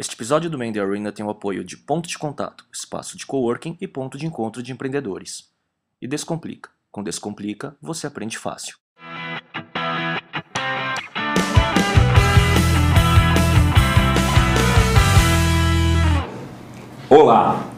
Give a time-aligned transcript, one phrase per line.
[0.00, 3.76] Este episódio do Mandy Arena tem o apoio de Ponto de Contato, espaço de coworking
[3.78, 5.50] e ponto de encontro de empreendedores.
[6.00, 6.70] E Descomplica.
[6.90, 8.76] Com Descomplica, você aprende fácil.
[17.10, 17.70] Olá,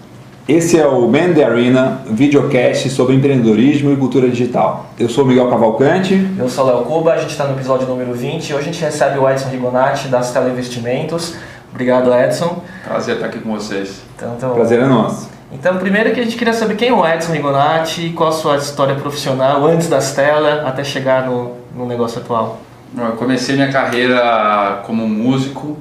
[0.48, 4.92] esse é o Man the Arena, videocast sobre empreendedorismo e cultura digital.
[4.96, 6.14] Eu sou Miguel Cavalcante.
[6.38, 8.80] Eu sou Léo Cuba, a gente está no episódio número 20 e hoje a gente
[8.80, 11.36] recebe o Edson Rigonati da Stella Investimentos.
[11.72, 12.62] Obrigado, Edson.
[12.84, 14.02] Prazer estar aqui com vocês.
[14.14, 15.30] Então, então, Prazer é nosso.
[15.50, 18.56] Então, primeiro que a gente queria saber quem é o Edson Rigonati, qual a sua
[18.56, 22.60] história profissional antes da Stella até chegar no, no negócio atual.
[22.96, 25.78] Eu comecei minha carreira como músico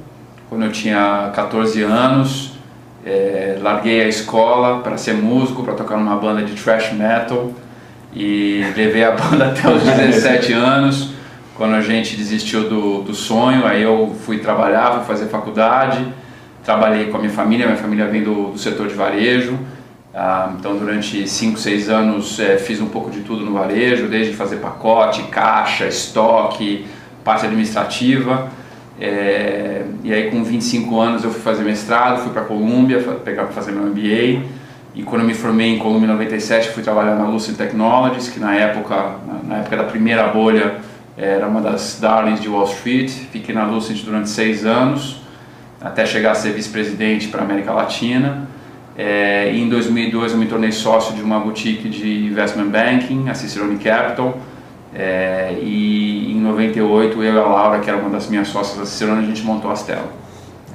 [0.48, 2.52] quando eu tinha 14 anos.
[3.04, 7.50] É, larguei a escola para ser músico, para tocar numa banda de thrash metal
[8.14, 11.11] e levei a banda até os 17 anos
[11.56, 16.06] quando a gente desistiu do, do sonho, aí eu fui trabalhar, fui fazer faculdade,
[16.64, 19.58] trabalhei com a minha família, minha família vem do, do setor de varejo,
[20.14, 24.34] ah, então durante 5, 6 anos é, fiz um pouco de tudo no varejo, desde
[24.34, 26.86] fazer pacote, caixa, estoque,
[27.24, 28.48] parte administrativa,
[29.00, 33.44] é, e aí com 25 anos eu fui fazer mestrado, fui para a Colômbia, pegar
[33.44, 34.42] para fazer meu MBA,
[34.94, 38.38] e quando eu me formei em Colômbia em 97 fui trabalhar na Lucid Technologies, que
[38.38, 40.76] na época, na época da primeira bolha,
[41.16, 43.10] era uma das darlings de Wall Street.
[43.10, 45.20] Fiquei na Lucent durante seis anos,
[45.80, 48.48] até chegar a ser vice-presidente para a América Latina.
[48.96, 53.78] É, em 2002 eu me tornei sócio de uma boutique de investment banking, a Cicerone
[53.78, 54.36] Capital.
[54.94, 58.84] É, e em 98 eu e a Laura, que era uma das minhas sócias da
[58.84, 60.08] Cicerone, a gente montou a Stella.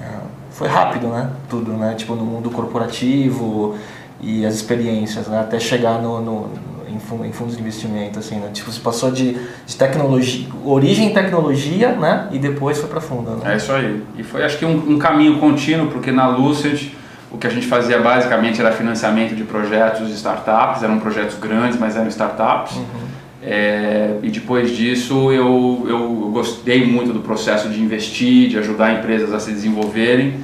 [0.01, 0.07] É,
[0.51, 1.29] foi rápido, né?
[1.49, 1.93] Tudo, né?
[1.95, 3.75] Tipo no mundo corporativo
[4.19, 5.39] e as experiências, né?
[5.39, 6.49] Até chegar no, no
[6.89, 8.49] em, fundos de investimento, assim, né?
[8.53, 12.27] Tipo, você passou de, de tecnologia, origem em tecnologia, né?
[12.31, 13.53] E depois foi para fundo, né?
[13.53, 14.03] É isso aí.
[14.17, 16.91] E foi, acho que, um, um caminho contínuo, porque na Lucid
[17.29, 21.77] o que a gente fazia basicamente era financiamento de projetos de startups, eram projetos grandes,
[21.77, 22.77] mas eram startups.
[22.77, 23.07] Uhum.
[23.43, 29.33] É, e depois disso eu, eu gostei muito do processo de investir, de ajudar empresas
[29.33, 30.35] a se desenvolverem.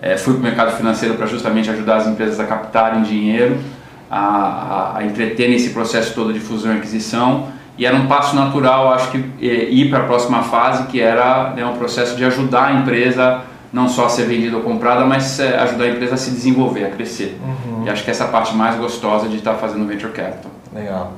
[0.00, 3.58] É, fui para o mercado financeiro para justamente ajudar as empresas a captarem dinheiro
[4.14, 8.92] a, a, entreter nesse processo todo de fusão e aquisição e era um passo natural,
[8.92, 12.66] acho que, é, ir para a próxima fase, que era né, um processo de ajudar
[12.66, 13.40] a empresa
[13.72, 16.84] não só a ser vendida ou comprada, mas é, ajudar a empresa a se desenvolver,
[16.84, 17.40] a crescer.
[17.42, 17.86] Uhum.
[17.86, 20.50] E acho que essa é a parte mais gostosa de estar fazendo venture capital.
[20.74, 21.12] Legal.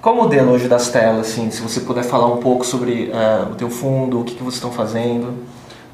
[0.00, 3.50] Qual o modelo hoje das telas, assim, se você puder falar um pouco sobre uh,
[3.50, 5.34] o teu fundo, o que, que vocês estão fazendo?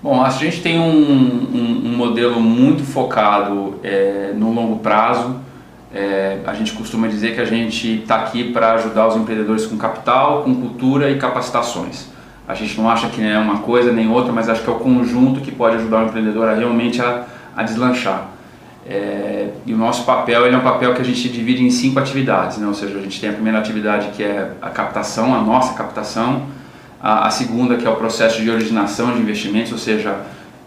[0.02, 5.36] Bom, a gente tem um, um, um modelo muito focado é, no longo prazo,
[5.94, 9.76] é, a gente costuma dizer que a gente está aqui para ajudar os empreendedores com
[9.76, 12.06] capital, com cultura e capacitações.
[12.48, 14.76] A gente não acha que é uma coisa nem outra, mas acho que é o
[14.76, 18.28] conjunto que pode ajudar o empreendedor a realmente a, a deslanchar.
[18.84, 22.00] É, e o nosso papel ele é um papel que a gente divide em cinco
[22.00, 22.66] atividades, né?
[22.66, 26.46] ou seja, a gente tem a primeira atividade que é a captação, a nossa captação,
[27.00, 30.16] a, a segunda que é o processo de originação de investimentos, ou seja,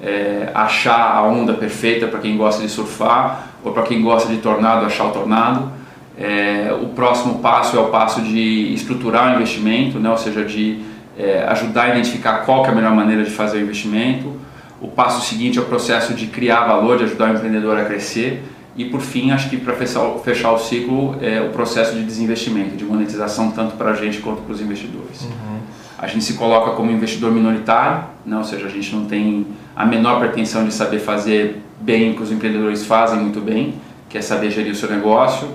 [0.02, 4.38] é, achar a onda perfeita para quem gosta de surfar ou para quem gosta de
[4.40, 5.72] tornado, achar o tornado.
[6.18, 10.10] É, o próximo passo é o passo de estruturar o investimento, né?
[10.10, 10.80] ou seja, de
[11.18, 14.34] é, ajudar a identificar qual é a melhor maneira de fazer o investimento.
[14.80, 18.44] O passo seguinte é o processo de criar valor, de ajudar o empreendedor a crescer.
[18.78, 22.76] E por fim, acho que para fechar, fechar, o ciclo, é o processo de desinvestimento,
[22.76, 25.22] de monetização tanto para a gente quanto para os investidores.
[25.24, 25.60] Uhum.
[25.98, 28.38] A gente se coloca como investidor minoritário, né?
[28.38, 32.24] ou seja, a gente não tem a menor pretensão de saber fazer bem o que
[32.24, 33.76] os empreendedores fazem muito bem,
[34.10, 35.48] que é saber gerir o seu negócio.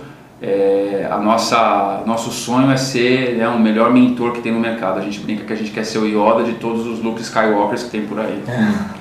[0.42, 4.98] É, a nossa nosso sonho é ser né, o melhor mentor que tem no mercado.
[4.98, 7.84] A gente brinca que a gente quer ser o Yoda de todos os Luke Skywalkers
[7.84, 8.42] que tem por aí.
[8.46, 9.00] É.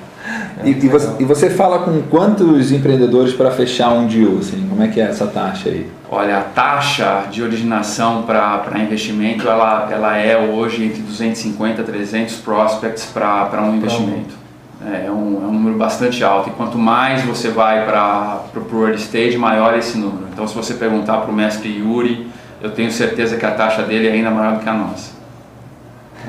[0.62, 4.38] E, e, você, e, você, fala com quantos empreendedores para fechar um deal?
[4.38, 5.86] Assim, como é que é essa taxa aí?
[6.10, 12.36] Olha, a taxa de originação para investimento ela, ela é hoje entre 250 e 300
[12.36, 14.39] prospects para um investimento.
[14.86, 18.82] É, é um, é um número bastante alto e quanto mais você vai para o
[18.82, 20.26] early stage, maior é esse número.
[20.32, 22.30] Então, se você perguntar para o mestre Yuri,
[22.62, 25.12] eu tenho certeza que a taxa dele é ainda maior do que a nossa.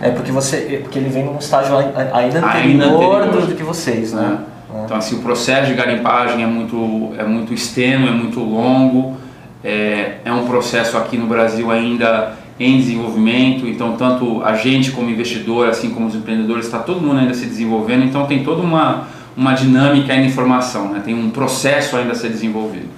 [0.02, 3.48] É porque você, porque ele vem num estágio ainda anterior, ainda anterior.
[3.48, 4.40] do que vocês, né?
[4.74, 4.84] É.
[4.86, 9.18] Então assim, o processo de garimpagem é muito, é muito extenso, é muito longo,
[9.64, 15.10] é, é um processo aqui no Brasil ainda em desenvolvimento, então tanto a gente como
[15.10, 19.08] investidor, assim como os empreendedores, está todo mundo ainda se desenvolvendo, então tem toda uma,
[19.36, 21.02] uma dinâmica ainda em formação, né?
[21.04, 22.90] tem um processo ainda a ser desenvolvido.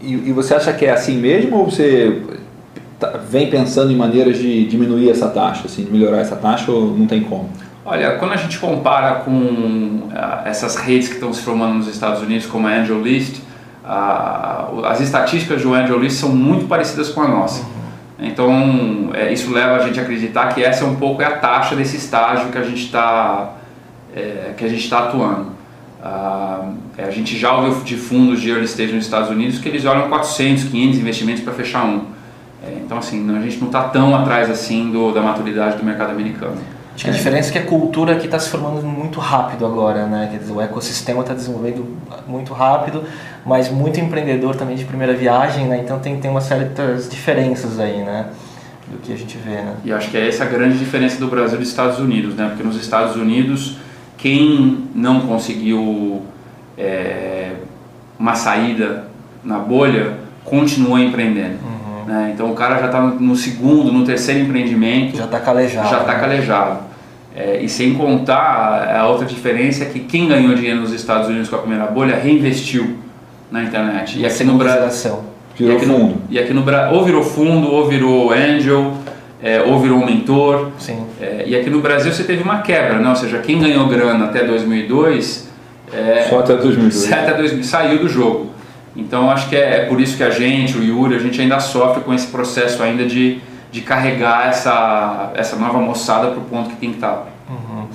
[0.00, 2.22] E, e você acha que é assim mesmo ou você
[2.98, 6.96] Tá, vem pensando em maneiras de diminuir essa taxa, assim, de melhorar essa taxa ou
[6.96, 7.50] não tem como?
[7.84, 12.22] Olha, quando a gente compara com uh, essas redes que estão se formando nos Estados
[12.22, 13.40] Unidos, como a Angel List,
[13.84, 17.64] uh, as estatísticas do Angel List são muito parecidas com a nossa.
[18.18, 21.38] Então, é, isso leva a gente a acreditar que essa é um pouco é a
[21.38, 23.54] taxa desse estágio que a gente está
[24.14, 25.54] é, que a gente está atuando.
[26.00, 29.86] Uh, a gente já ouviu de fundos de early stage nos Estados Unidos que eles
[29.86, 32.04] olham 400, 500 investimentos para fechar um.
[32.62, 36.10] É, então, assim, a gente não está tão atrás assim do, da maturidade do mercado
[36.10, 36.58] americano.
[36.94, 40.06] Acho que a diferença é que a cultura aqui está se formando muito rápido agora,
[40.06, 40.28] né?
[40.30, 41.96] Quer dizer, o ecossistema está desenvolvendo
[42.26, 43.02] muito rápido,
[43.44, 45.80] mas muito empreendedor também de primeira viagem, né?
[45.82, 48.26] Então tem, tem umas certas diferenças aí, né?
[48.86, 49.74] Do que a gente vê, né?
[49.84, 52.46] E acho que é essa a grande diferença do Brasil e dos Estados Unidos, né?
[52.48, 53.76] Porque nos Estados Unidos,
[54.16, 56.22] quem não conseguiu
[56.78, 57.54] é,
[58.16, 59.08] uma saída
[59.42, 61.73] na bolha, continua empreendendo.
[62.06, 62.32] Né?
[62.34, 65.16] Então o cara já está no segundo, no terceiro empreendimento.
[65.16, 65.88] Já está calejado.
[65.88, 66.78] Já está calejado.
[67.36, 71.48] É, e sem contar a outra diferença é que quem ganhou dinheiro nos Estados Unidos
[71.48, 72.96] com a primeira bolha reinvestiu
[73.50, 74.20] na internet.
[74.20, 75.18] E aqui no Brasil.
[75.56, 76.16] Virou e fundo.
[76.30, 78.94] e aqui no Brasil, ou virou fundo, ou virou angel,
[79.42, 80.70] é, ou virou um mentor.
[80.78, 81.04] Sim.
[81.20, 83.08] É, e aqui no Brasil você teve uma quebra, né?
[83.08, 85.48] ou seja, quem ganhou grana até 2002.
[85.92, 87.12] É, Só até 2002.
[87.12, 88.50] Até 2000, saiu do jogo.
[88.96, 91.58] Então acho que é, é, por isso que a gente, o Yuri, a gente ainda
[91.58, 93.40] sofre com esse processo ainda de,
[93.72, 97.12] de carregar essa, essa nova moçada para o ponto que tem que estar.
[97.12, 97.26] Tá.
[97.50, 97.86] Uhum.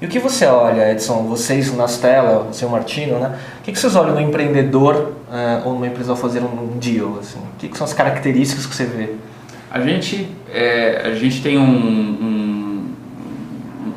[0.00, 3.36] E o que você olha, Edson, vocês nas telas, você e o Martino, né?
[3.60, 7.18] O que, que vocês olham no empreendedor uh, ou numa empresa ao fazer um deal?
[7.20, 7.38] Assim?
[7.38, 9.10] O que, que são as características que você vê?
[9.70, 12.94] A gente, é, a gente tem um, um,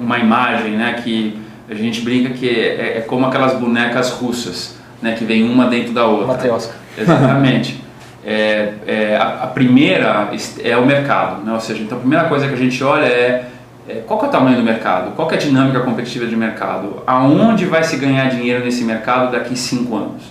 [0.01, 1.39] uma imagem né, que
[1.69, 5.93] a gente brinca que é, é como aquelas bonecas russas né, que vem uma dentro
[5.93, 6.27] da outra.
[6.27, 6.73] Matriosca.
[6.97, 7.81] Exatamente.
[8.25, 10.29] é, é, a, a, primeira
[10.63, 11.53] é o mercado, né?
[11.53, 13.45] ou seja, então a primeira coisa que a gente olha é,
[13.89, 17.65] é qual é o tamanho do mercado, qual é a dinâmica competitiva de mercado, aonde
[17.65, 20.23] vai se ganhar dinheiro nesse mercado daqui cinco anos.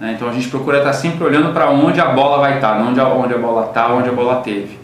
[0.00, 0.14] Né?
[0.16, 3.00] Então a gente procura estar sempre olhando para onde a bola vai estar, não onde
[3.00, 4.78] a, onde a bola está, onde a bola teve.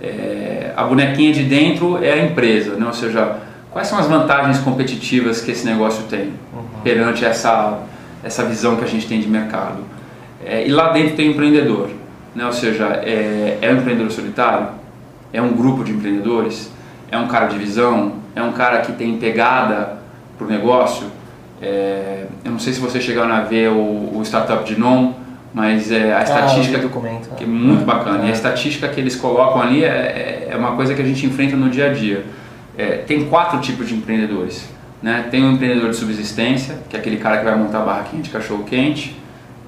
[0.00, 2.84] É, a bonequinha de dentro é a empresa, né?
[2.84, 3.36] ou seja,
[3.70, 6.64] quais são as vantagens competitivas que esse negócio tem uhum.
[6.82, 7.78] perante essa
[8.26, 9.78] essa visão que a gente tem de mercado.
[10.44, 11.90] É, e lá dentro tem o empreendedor,
[12.34, 12.44] né?
[12.44, 14.68] ou seja, é, é um empreendedor solitário,
[15.32, 16.72] é um grupo de empreendedores,
[17.10, 19.98] é um cara de visão, é um cara que tem pegada
[20.36, 21.06] para o negócio.
[21.62, 25.12] É, eu não sei se você chegaram a ver o, o Startup de Non,
[25.54, 28.24] mas é, a ah, estatística documento, que é muito bacana.
[28.24, 28.32] E a é.
[28.32, 31.70] estatística que eles colocam ali é, é, é uma coisa que a gente enfrenta no
[31.70, 32.24] dia a dia.
[32.76, 34.75] É, tem quatro tipos de empreendedores.
[35.02, 35.26] Né?
[35.30, 38.30] Tem o um empreendedor de subsistência, que é aquele cara que vai montar barraquinha de
[38.30, 39.16] cachorro quente.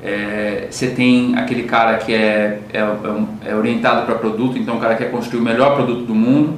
[0.03, 4.81] É, você tem aquele cara que é, é, é, é orientado para produto, então o
[4.81, 6.55] cara quer construir o melhor produto do mundo.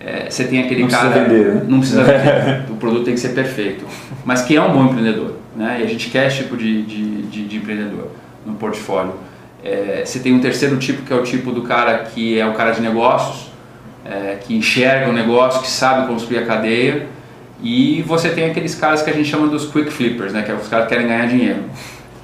[0.00, 1.10] É, você tem aquele não cara.
[1.10, 1.62] Precisa vender, né?
[1.68, 2.70] Não precisa vender.
[2.70, 3.84] o produto tem que ser perfeito.
[4.24, 5.34] Mas que é um bom empreendedor.
[5.56, 5.78] Né?
[5.80, 8.12] E a gente quer esse tipo de, de, de, de empreendedor
[8.46, 9.14] no portfólio.
[9.62, 12.54] É, você tem um terceiro tipo que é o tipo do cara que é o
[12.54, 13.48] cara de negócios,
[14.42, 17.06] que enxerga o negócio, que sabe construir a cadeia
[17.62, 20.42] e você tem aqueles caras que a gente chama dos quick flippers, né?
[20.42, 21.64] Que é os caras que querem ganhar dinheiro.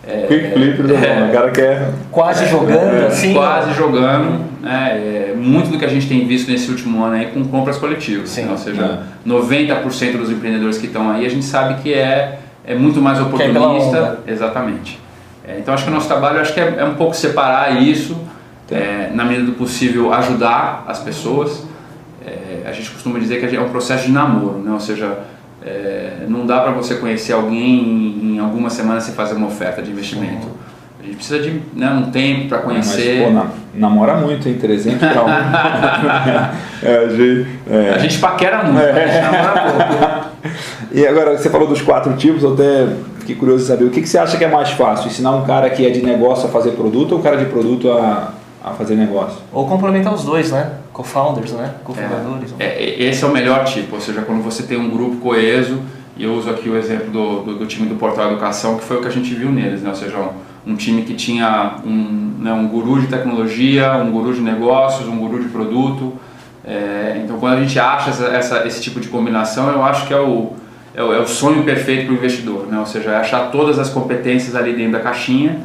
[0.07, 1.91] É, quick flippers, é, o cara quer...
[2.11, 3.33] Quase jogando, é, assim?
[3.33, 4.45] Quase jogando.
[4.61, 5.31] Né?
[5.31, 8.37] É, muito do que a gente tem visto nesse último ano aí com compras coletivas.
[8.37, 8.49] Né?
[8.49, 9.29] Ou seja, é.
[9.29, 14.21] 90% dos empreendedores que estão aí, a gente sabe que é, é muito mais oportunista.
[14.27, 15.01] Exatamente.
[15.47, 18.17] É, então acho que o nosso trabalho acho que é, é um pouco separar isso,
[18.71, 21.67] é, na medida do possível ajudar as pessoas
[22.27, 24.73] é, a gente costuma dizer que é um processo de namoro, né?
[24.73, 25.19] ou seja,
[25.65, 29.83] é, não dá para você conhecer alguém em, em algumas semanas e fazer uma oferta
[29.83, 30.47] de investimento.
[31.01, 33.21] A gente precisa de né, um tempo para conhecer.
[33.21, 34.57] Mas, pô, na, namora muito, hein?
[34.59, 35.29] 300 para um.
[36.83, 37.91] é, a, gente, é.
[37.95, 40.25] a gente paquera muito, a gente namora pouco.
[40.93, 42.87] E agora, você falou dos quatro tipos, eu até
[43.19, 45.09] fiquei curioso de saber, o que, que você acha que é mais fácil?
[45.09, 47.91] Ensinar um cara que é de negócio a fazer produto ou um cara de produto
[47.91, 48.33] a,
[48.65, 49.39] a fazer negócio?
[49.53, 50.79] Ou complementar os dois, né?
[50.95, 51.75] co-founders, né?
[51.85, 52.55] Co-fundadores.
[52.59, 55.83] É, é, esse é o melhor tipo, ou seja, quando você tem um grupo coeso,
[56.17, 58.99] e eu uso aqui o exemplo do, do, do, time do Portal Educação, que foi
[58.99, 59.91] o que a gente viu neles, né?
[59.91, 64.33] ou seja, um, um time que tinha um, né, um guru de tecnologia, um guru
[64.33, 66.13] de negócios, um guru de produto.
[66.65, 70.15] É, então, quando a gente acha essa, essa, esse tipo de combinação, eu acho que
[70.15, 70.53] é o,
[70.95, 72.79] é o, é o sonho perfeito para o investidor, né?
[72.79, 75.59] ou seja, é achar todas as competências ali dentro da caixinha,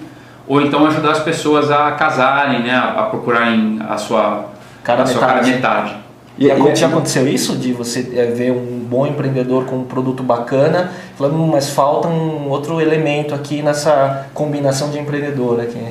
[0.49, 2.71] ou então ajudar as pessoas a casarem, né?
[2.73, 4.45] a, a procurarem a sua
[4.83, 5.19] Cada metade.
[5.19, 5.95] Cada metade.
[6.37, 10.23] E, e já aconteceu isso de você é, ver um bom empreendedor com um produto
[10.23, 15.83] bacana, falando, hum, mas falta um outro elemento aqui nessa combinação de empreendedor aqui.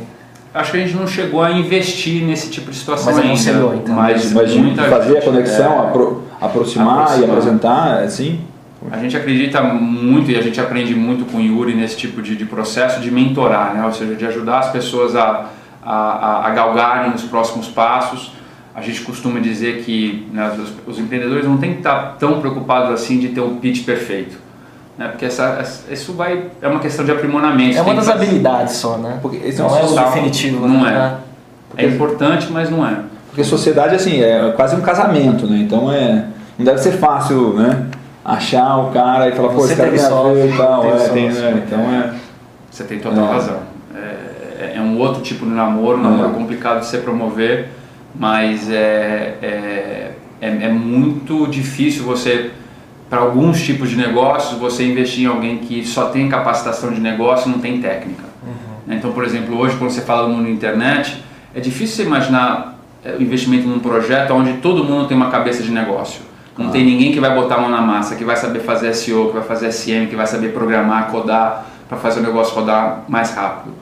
[0.54, 3.28] acho que a gente não chegou a investir nesse tipo de situação Mas ainda.
[3.34, 3.94] aconselhou, então.
[3.94, 4.52] Mas, Mas
[4.88, 7.20] fazer a conexão, é, apro- aproximar, Aproximar.
[7.20, 8.40] e apresentar, assim.
[8.90, 12.36] A gente acredita muito e a gente aprende muito com o Yuri nesse tipo de,
[12.36, 13.84] de processo de mentorar, né?
[13.84, 15.46] ou seja, de ajudar as pessoas a,
[15.84, 18.32] a, a- a galgarem os próximos passos.
[18.74, 22.90] A gente costuma dizer que né, os, os empreendedores não têm que estar tão preocupados
[22.92, 24.36] assim de ter um pitch perfeito,
[24.96, 25.08] né?
[25.08, 27.76] porque essa, essa- isso vai, é uma questão de aprimoramento.
[27.76, 29.18] É uma das fazer- habilidades só, né?
[29.20, 31.16] Porque esse é não é o definitivo, não né?
[31.76, 33.00] É importante, mas não é.
[33.28, 35.58] Porque sociedade, assim, é quase um casamento, né?
[35.58, 36.24] Então é.
[36.56, 37.86] Não deve ser fácil, né?
[38.28, 40.84] Achar o cara e falar, pô, Você esse cara tem a ver e tal.
[40.86, 41.46] É, tem, sorte.
[41.46, 41.62] né?
[41.66, 42.14] Então é.
[42.70, 43.32] Você tem total É.
[43.32, 43.60] razão.
[43.94, 46.32] É, é um outro tipo de namoro, um namoro É.
[46.34, 47.68] complicado de se promover,
[48.14, 50.10] mas é, é,
[50.42, 52.50] é, é muito difícil você,
[53.08, 57.48] para alguns tipos de negócios, você investir em alguém que só tem capacitação de negócio
[57.48, 58.24] e não tem técnica.
[58.86, 58.96] Né?
[58.98, 62.78] Então, por exemplo, hoje quando você fala do mundo da internet, é difícil você imaginar
[63.02, 66.27] é, o investimento num projeto onde todo mundo tem uma cabeça de negócio.
[66.58, 69.28] Não tem ninguém que vai botar a mão na massa, que vai saber fazer SEO,
[69.28, 73.32] que vai fazer SM, que vai saber programar, codar, para fazer o negócio rodar mais
[73.32, 73.72] rápido.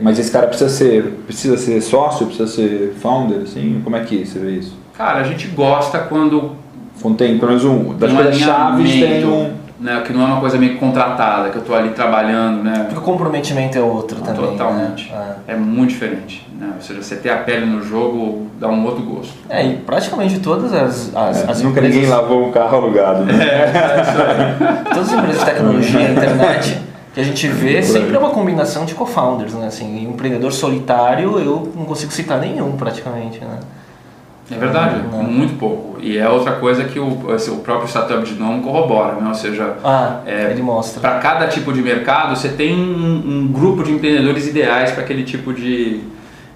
[0.00, 3.80] Mas esse cara precisa ser, precisa ser sócio, precisa ser founder, assim?
[3.84, 4.76] Como é que você vê isso?
[4.96, 6.52] Cara, a gente gosta quando
[7.00, 7.94] Quando tem pelo menos um.
[7.94, 9.52] Das um coisas chaves tem um.
[9.78, 12.84] Né, que não é uma coisa meio contratada, que eu estou ali trabalhando, né?
[12.84, 14.52] Porque o comprometimento é outro também.
[14.52, 15.10] Totalmente.
[15.10, 15.36] Né?
[15.48, 16.46] É muito diferente.
[16.58, 16.72] Né?
[16.74, 19.34] Ou seja, você ter a pele no jogo dá um outro gosto.
[19.48, 19.60] É.
[19.60, 23.24] É, e praticamente todas as, as, É, as nunca empresas, ninguém lavou um carro alugado.
[23.24, 23.34] Né?
[24.92, 27.82] todas as empresas de tecnologia e internet que a gente vê aí.
[27.82, 29.68] sempre é uma combinação de co-founders, né?
[29.68, 33.58] Assim, um empreendedor solitário eu não consigo citar nenhum praticamente, né?
[34.50, 35.24] É verdade, Não.
[35.24, 35.96] muito pouco.
[36.00, 39.26] E é outra coisa que o, esse- o próprio Startup de Nome corrobora, né?
[39.28, 41.00] Ou seja, Ah, É, ele mostra.
[41.00, 45.24] para cada tipo de mercado, você tem um, um grupo de empreendedores ideais para aquele
[45.24, 45.62] tipo de,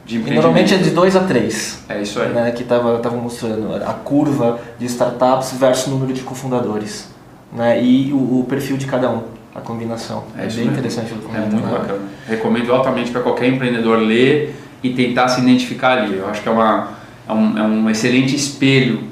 [0.07, 0.35] de E empreendimento.
[0.43, 1.85] normalmente é de 2 a 3.
[1.89, 2.29] É isso aí.
[2.29, 7.09] Né, que estava tava mostrando a curva de startups versus número de cofundadores.
[7.53, 10.23] Né, e o, o perfil de cada um, a combinação.
[10.39, 10.71] É É, bem mesmo.
[10.71, 11.53] interessante o É documento.
[11.55, 11.73] muito né?
[11.79, 11.99] bacana.
[12.29, 16.19] Recomendo altamente para qualquer empreendedor ler e tentar se identificar ali.
[16.19, 19.05] Eu acho que é, uma, é, um, é um excelente espelho,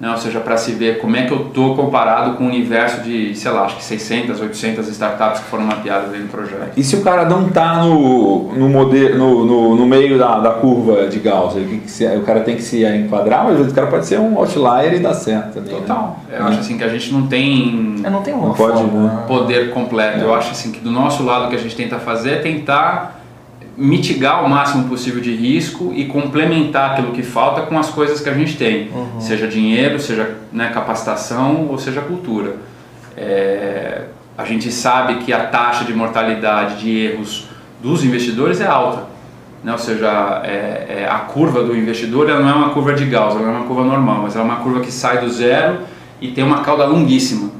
[0.00, 0.10] né?
[0.10, 3.34] ou seja, para se ver como é que eu estou comparado com o universo de,
[3.34, 6.70] sei lá, acho que 600, 800 startups que foram mapeadas aí no projeto.
[6.76, 10.50] E se o cara não está no, no, modelo, no, no, no meio da, da
[10.52, 13.74] curva de Gauss, o, que que se- o cara tem que se enquadrar, mas o
[13.74, 15.72] cara pode ser um outlier e dar certo também.
[15.74, 15.80] né?
[15.80, 16.20] Total.
[16.30, 16.48] Eu É.
[16.48, 19.24] acho assim que a gente não tem não tem fórmula, né?
[19.26, 20.18] poder completo.
[20.20, 20.22] É.
[20.22, 23.17] Eu acho assim que do nosso lado o que a gente tenta fazer é tentar
[23.80, 28.28] mitigar o máximo possível de risco e complementar aquilo que falta com as coisas que
[28.28, 29.20] a gente tem, Uhum.
[29.20, 32.56] seja dinheiro, seja né, capacitação ou seja cultura.
[33.16, 34.02] É,
[34.36, 37.46] a gente sabe que a taxa de mortalidade de erros
[37.80, 39.04] dos investidores é alta,
[39.62, 39.70] né?
[39.72, 43.34] ou seja, é- é a curva do investidor ela não é uma curva de Gauss,
[43.36, 45.78] ela não é uma curva normal, mas ela é uma curva que sai do zero
[46.20, 47.50] e tem uma cauda longuíssima.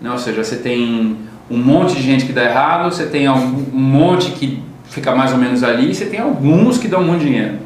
[0.00, 0.10] Né?
[0.10, 1.16] Ou seja, você tem
[1.50, 3.38] um monte de gente que dá errado, você tem um
[3.72, 4.62] monte que
[4.92, 7.56] fica mais ou menos ali, e você tem alguns que dão muito dinheiro.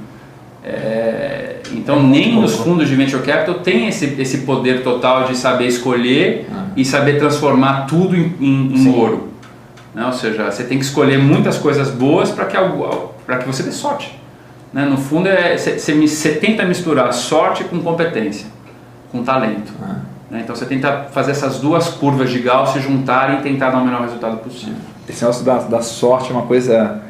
[0.65, 5.67] É, então, nem os fundos de venture capital tem esse, esse poder total de saber
[5.67, 9.29] escolher e saber transformar tudo em, em- em ouro.
[9.95, 10.05] Né?
[10.07, 13.73] Ou seja, você tem que escolher muitas coisas boas para que, algo- que você dê
[13.73, 14.19] sorte.
[14.73, 14.85] Né?
[14.85, 18.47] No fundo, é, você, tenta misturar sorte com competência,
[19.13, 19.73] com talento.
[20.31, 20.41] né?
[20.43, 23.85] Então, você tenta fazer essas duas curvas de Gauss se juntarem e tentar dar o
[23.85, 24.75] melhor resultado possível.
[25.09, 27.01] Esse negócio da, da sorte é uma coisa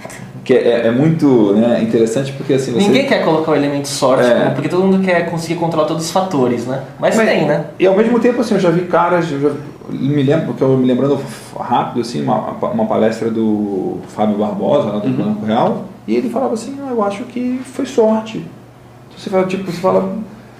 [0.45, 2.79] que é, é muito né, interessante porque assim você...
[2.87, 4.35] Ninguém quer colocar o elemento sorte, É.
[4.35, 4.51] né?
[4.55, 6.83] porque todo mundo quer conseguir controlar todos os fatores, né?
[7.01, 7.65] Mas, Mas- tem, né?
[7.81, 9.51] E ao mesmo tempo, assim, eu já vi caras, eu já
[9.91, 11.19] me lembro, porque eu me lembrando
[11.59, 16.55] rápido, assim, uma, uma palestra do Fábio Barbosa, lá do Banco Real, e ele falava
[16.55, 18.39] assim, ah, eu acho que foi sorte.
[18.39, 20.17] Então, você fala, tipo, você fala...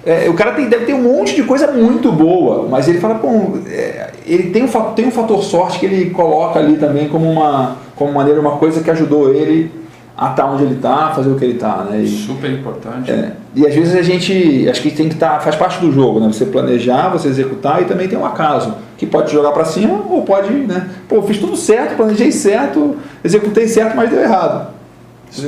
[0.07, 3.15] é, o cara tem, deve ter um monte de coisa muito boa, mas ele fala,
[3.15, 7.29] pô, é, ele tem um, tem um fator sorte que ele coloca ali também como
[7.29, 9.69] uma, como maneira, uma coisa que ajudou ele
[10.17, 11.99] a estar onde ele está, fazer o que ele está, né?
[12.01, 13.11] E- Super importante.
[13.11, 16.19] é, e às vezes a gente, acho que tem que estar, faz parte do jogo,
[16.21, 16.27] né?
[16.27, 20.23] Você planejar, você executar e também tem um acaso, que pode jogar para cima ou
[20.23, 20.87] pode, né?
[21.09, 24.76] Pô, fiz tudo certo, planejei certo, executei certo, mas deu errado.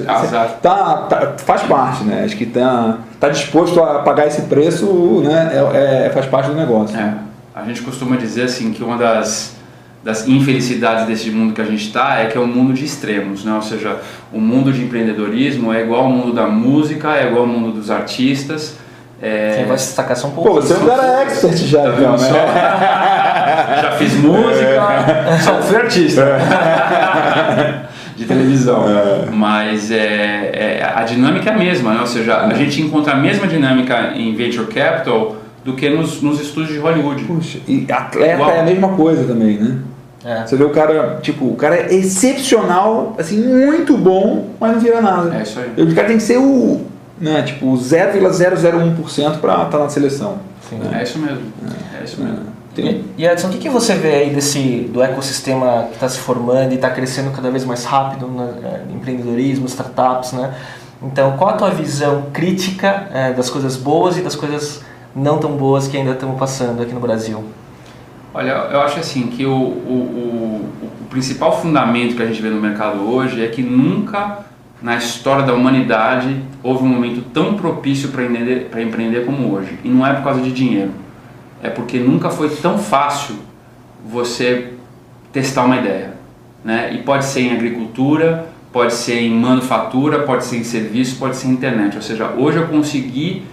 [0.08, 0.58] Azar.
[0.62, 2.24] Tá, tá- faz parte, né?
[2.26, 5.52] Acho que tá, tá disposto a pagar esse preço, né?
[5.74, 6.98] É, é- faz parte do negócio.
[6.98, 7.14] É,
[7.56, 9.56] a gente costuma dizer assim que uma das,
[10.04, 13.44] das infelicidades desse mundo que a gente está é que é um mundo de extremos,
[13.46, 13.54] né?
[13.54, 13.98] Ou seja,
[14.34, 17.90] o mundo de empreendedorismo é igual ao mundo da música, é igual ao mundo dos
[17.90, 18.76] artistas.
[19.22, 20.54] É, Quem vai se destacar são poucos.
[20.54, 22.32] Pô, você é um cara expert já, Tá então, só?
[22.32, 23.80] né?
[23.82, 24.82] Já fiz música,
[25.44, 26.26] só fui artista
[28.16, 28.49] de televisão.
[29.34, 32.01] Mas é, é, a dinâmica é a mesma, né?
[32.01, 36.39] ou seja, a gente encontra a mesma dinâmica em venture capital do que nos, nos
[36.39, 37.24] estúdios de Hollywood.
[37.25, 38.51] Puxa, e atleta Igual.
[38.51, 39.78] é a mesma coisa também, né?
[40.24, 40.46] É.
[40.46, 45.01] Você vê o cara, tipo, o cara é excepcional, assim, muito bom, mas não vira
[45.01, 45.34] nada.
[45.36, 45.84] É isso aí.
[45.84, 46.82] O cara tem que ser o,
[47.20, 50.39] né, tipo, 0,001% para estar na seleção.
[50.70, 50.80] Sim.
[50.94, 51.42] É isso mesmo.
[52.00, 52.59] É isso mesmo.
[52.76, 56.08] Tem- E, e Edson, o que, que você vê aí desse, do ecossistema que está
[56.10, 60.54] se formando e está crescendo cada vez mais rápido no eh, empreendedorismo, startups, né?
[61.02, 64.82] Então, qual a tua visão crítica eh, das coisas boas e das coisas
[65.16, 67.44] não tão boas que ainda estamos passando aqui no Brasil?
[68.34, 72.50] Olha, eu acho assim que o, o, o, o principal fundamento que a gente vê
[72.50, 74.40] no mercado hoje é que nunca
[74.82, 79.80] na história da humanidade houve um momento tão propício para empreender, para empreender como hoje.
[79.84, 80.92] E não é por causa de dinheiro.
[81.62, 83.36] É porque nunca foi tão fácil
[84.06, 84.74] você
[85.32, 86.13] testar uma ideia.
[86.63, 86.94] Né?
[86.94, 91.48] E pode ser em agricultura, pode ser em manufatura, pode ser em serviço, pode ser
[91.48, 91.96] em internet.
[91.96, 93.44] Ou seja, hoje eu consegui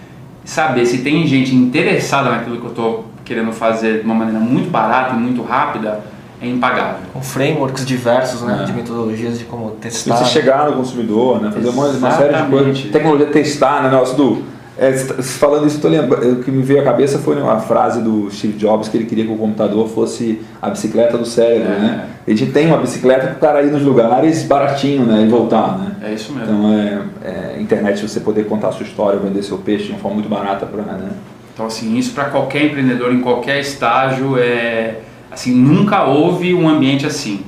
[0.45, 4.69] saber se tem gente interessada naquilo que eu estou querendo fazer de uma maneira muito
[4.69, 5.99] barata e muito rápida,
[6.41, 6.99] é impagável.
[7.11, 8.59] Com frameworks diversos, né?
[8.61, 8.65] É.
[8.65, 10.15] De metodologias de como E testar.
[10.15, 11.51] você chegar no consumidor, né?
[11.51, 12.79] Fazer uma, uma série de coisas.
[12.83, 13.89] Tecnologia testar, né?
[13.89, 14.43] Negócio do.
[14.77, 18.01] É, tá- falando isso, tô lembrando, o que me veio à cabeça foi uma frase
[18.01, 21.79] do Steve Jobs que ele queria que o computador fosse a bicicleta do cérebro, É.
[21.79, 22.05] né?
[22.27, 25.23] A gente tem uma bicicleta para o cara ir nos lugares baratinho, né?
[25.23, 25.95] E voltar, né?
[26.03, 26.53] É isso mesmo.
[26.53, 29.99] Então é, é internet você poder contar a sua história, vender seu peixe de uma
[29.99, 31.09] forma muito barata para, né?
[31.53, 34.99] Então, assim, isso para qualquer empreendedor em qualquer estágio é
[35.31, 37.41] assim, nunca houve um ambiente assim.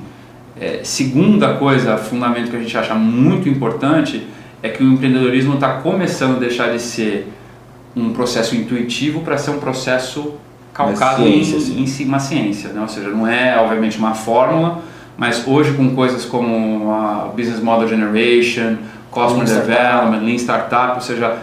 [0.59, 4.27] É, segunda coisa, fundamento que a gente acha muito importante
[4.61, 7.31] é que o empreendedorismo está começando a deixar de ser
[7.95, 10.33] um processo intuitivo para ser um processo
[10.73, 11.81] calcado ciência, em, assim.
[11.81, 12.81] em si- uma ciência, né?
[12.81, 14.81] ou seja, não é obviamente uma fórmula,
[15.17, 18.77] mas hoje com coisas como a Business Model Generation,
[19.11, 19.45] Customer.
[19.47, 21.37] Development, Lean Startup, ou seja,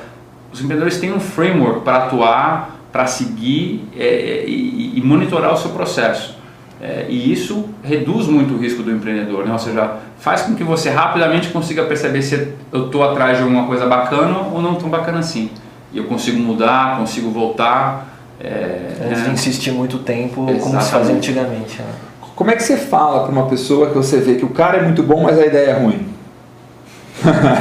[0.53, 5.71] os empreendedores têm um framework para atuar, para seguir é, e, e monitorar o seu
[5.71, 6.35] processo.
[6.81, 9.53] É, e isso reduz muito o risco do empreendedor, né?
[9.53, 13.67] ou seja, faz com que você rapidamente consiga perceber se eu estou atrás de alguma
[13.67, 15.51] coisa bacana ou não tão bacana assim.
[15.93, 18.15] E eu consigo mudar, consigo voltar.
[18.39, 19.35] É, Antes de né?
[19.35, 20.91] insistir muito tempo, como se Exatamente.
[20.91, 21.79] fazia antigamente.
[21.81, 21.89] Né?
[22.35, 24.83] Como é que você fala para uma pessoa que você vê que o cara é
[24.83, 26.07] muito bom, mas a ideia é ruim?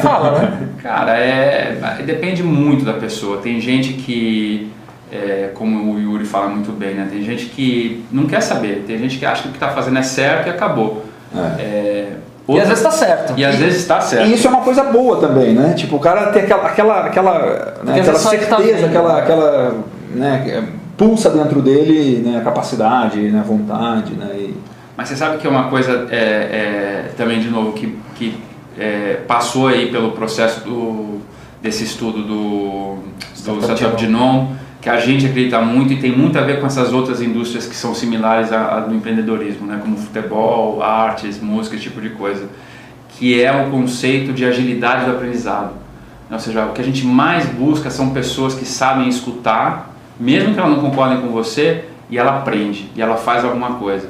[0.01, 0.69] Fala, né?
[0.83, 3.37] Cara, é, depende muito da pessoa.
[3.37, 4.69] Tem gente que,
[5.15, 7.07] é, como o Yuri fala muito bem, né?
[7.09, 9.97] tem gente que não quer saber, tem gente que acha que o que está fazendo
[9.97, 11.05] é certo e acabou.
[11.35, 11.61] É.
[11.61, 12.07] É,
[12.47, 13.33] E outra- às vezes tá certo.
[13.37, 14.27] e às vezes está certo.
[14.27, 15.73] E isso é uma coisa boa também, né?
[15.75, 19.13] Tipo, o cara ter aquela, aquela, aquela, né, aquela só ele tá certeza, vendo, aquela,
[19.13, 19.21] né?
[19.21, 19.75] aquela,
[20.13, 24.29] né, pulsa dentro dele, né, a capacidade, né, a vontade, né?
[24.35, 24.55] E,
[24.95, 28.37] Mas você sabe que é uma coisa é, é, também, de novo, que, que
[28.79, 31.19] é, passou aí pelo processo do,
[31.61, 33.01] desse estudo do, do
[33.33, 36.93] Startup Startup Genome, que a gente acredita muito e tem muito a ver com essas
[36.93, 39.79] outras indústrias que são similares à, à do empreendedorismo, né?
[39.81, 42.47] como futebol, artes, música, esse tipo de coisa,
[43.09, 45.71] que é o conceito de agilidade do aprendizado.
[46.29, 50.59] Ou seja, o que a gente mais busca são pessoas que sabem escutar, mesmo que
[50.59, 54.07] elas não concordem com você, e ela aprende, e ela faz alguma coisa.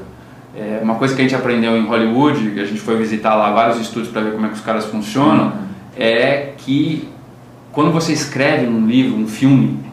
[0.53, 3.49] É, uma coisa que a gente aprendeu em Hollywood, que a gente foi visitar lá
[3.53, 5.53] vários estúdios para ver como é que os caras funcionam,
[5.95, 7.07] é que
[7.71, 9.84] quando você escreve um livro, um filme,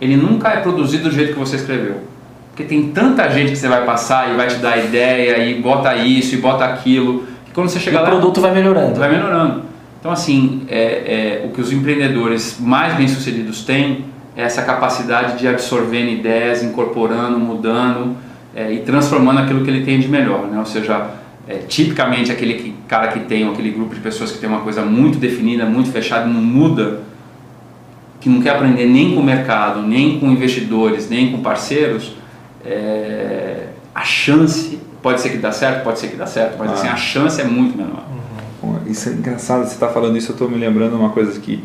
[0.00, 2.02] ele nunca é produzido do jeito que você escreveu.
[2.50, 5.94] Porque tem tanta gente que você vai passar e vai te dar ideia e bota
[5.96, 8.94] isso e bota aquilo, que quando você E chega o lá produto vai melhorando.
[8.98, 9.62] vai melhorando.
[9.98, 14.04] Então, assim, é, é, o que os empreendedores mais bem-sucedidos têm
[14.36, 18.14] é essa capacidade de absorver ideias, incorporando, mudando
[18.54, 20.42] é, e transformando aquilo que ele tem de melhor.
[20.46, 20.58] Né?
[20.58, 21.08] Ou seja,
[21.48, 24.60] é, tipicamente aquele que- cara que tem, ou aquele grupo de pessoas que tem uma
[24.60, 27.00] coisa muito definida, muito fechada, não muda,
[28.24, 32.16] que não quer aprender nem com o mercado, nem com investidores, nem com parceiros,
[32.64, 36.72] é, a chance, pode ser que dá certo, pode ser que dá certo, mas Ah.
[36.72, 38.02] assim, a chance é muito menor.
[38.62, 41.62] Bom, Isso é engraçado, você está falando isso, eu estou me lembrando uma coisa que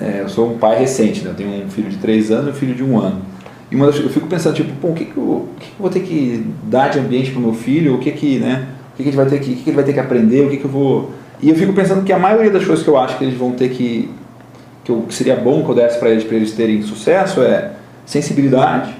[0.00, 1.30] é, eu sou um pai recente, né?
[1.30, 3.20] eu tenho um filho de 3 anos e um filho de um ano.
[3.68, 5.72] E uma das, eu fico pensando, tipo, pô, o que, que, eu, o que, que
[5.72, 7.96] eu vou ter que dar de ambiente para o meu filho?
[7.96, 8.68] O que que, né?
[8.94, 10.46] O que, que ele vai ter que, o que, que ele vai ter que aprender?
[10.46, 11.10] O que, que eu vou...
[11.42, 13.50] E eu fico pensando que a maioria das coisas que eu acho que eles vão
[13.50, 14.08] ter que...
[14.90, 17.70] Que, eu, que seria bom que eu desse para eles, para eles terem sucesso é
[18.04, 18.92] sensibilidade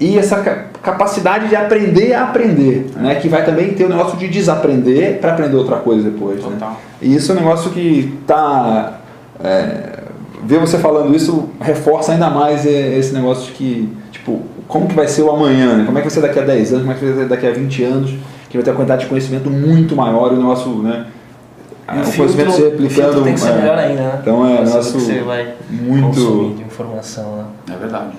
[0.00, 3.16] e essa ca- capacidade de aprender a aprender, né?
[3.16, 6.50] Que vai também ter o negócio de desaprender para aprender outra coisa depois, né?
[6.52, 6.80] Total.
[7.02, 9.00] E isso é um negócio que tá.
[9.42, 9.98] É,
[10.44, 15.08] ver você falando isso reforça ainda mais esse negócio de que, tipo, como que vai
[15.08, 15.84] ser o amanhã, né?
[15.84, 17.46] Como é que vai ser daqui a 10 anos, como é que vai ser daqui
[17.46, 18.10] a 20 anos,
[18.48, 21.06] que vai ter uma quantidade de conhecimento muito maior e o negócio, né?
[21.94, 23.24] E o conhecimento se replicando.
[23.24, 23.56] tem que ser é.
[23.56, 24.18] melhor ainda, né?
[24.20, 27.44] Então é nosso que você vai muito- de informação, né?
[27.74, 28.12] É verdade.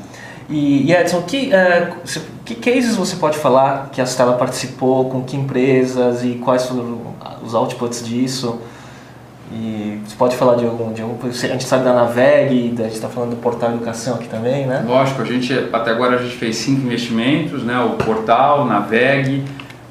[0.49, 1.51] E, e Edson, que,
[2.03, 6.65] se- que cases você pode falar que a Stella participou, com que empresas e quais
[6.65, 6.99] foram
[7.43, 8.59] os outputs disso?
[9.51, 12.93] E você pode falar de algum, de algum a gente sabe da Naveg, a gente
[12.93, 14.83] está falando do Portal Educação aqui também, né?
[14.87, 17.79] Lógico, a gente até agora a gente fez cinco investimentos, né?
[17.79, 19.43] O Portal, Naveg,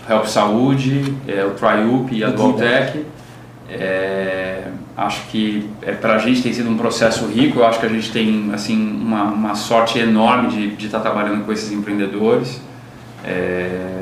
[0.09, 3.05] Help Saúde, é, o Triup e a Dualtech.
[3.69, 4.63] É,
[4.97, 7.61] acho que é, para a gente tem sido um processo rico.
[7.61, 11.53] Eu acho que a gente tem assim uma, uma sorte enorme de, estar trabalhando com
[11.53, 12.61] esses empreendedores.
[13.25, 14.01] É,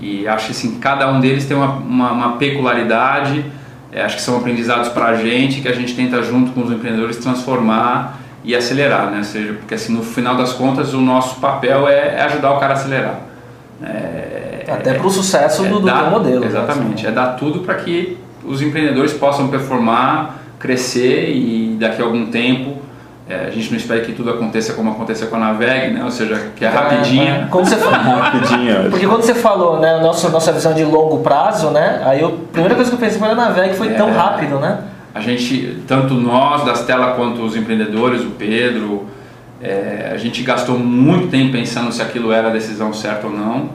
[0.00, 3.44] e acho que assim, cada um deles tem uma, uma, uma peculiaridade.
[3.90, 6.70] É, acho que são aprendizados para a gente que a gente tenta junto com os
[6.70, 9.18] empreendedores transformar e acelerar, né?
[9.18, 12.60] Ou seja, porque assim no final das contas o nosso papel é, é ajudar o
[12.60, 13.20] cara a acelerar.
[13.82, 16.40] É, Até para o sucesso do, do dar- modelo.
[16.40, 16.46] né?
[16.46, 22.26] Exatamente, é dar tudo para que os empreendedores possam performar, crescer e daqui a algum
[22.26, 22.78] tempo
[23.28, 26.02] é, a gente não espera que tudo aconteça como aconteceu com a Naveg, né?
[26.02, 27.46] ou seja, que é rapidinha.
[27.50, 28.90] Como você falou, rapidinho.
[28.90, 32.28] porque quando você falou, né, a nossa, nossa visão de longo prazo, né, aí eu,
[32.28, 34.12] a primeira coisa que eu pensei foi na Naveg, foi tão É.
[34.12, 34.78] rápido, né?
[35.14, 39.06] A gente, tanto nós da Stella quanto os empreendedores, o Pedro,
[39.60, 43.70] é, a gente gastou muito tempo pensando se aquilo era a decisão certa ou não.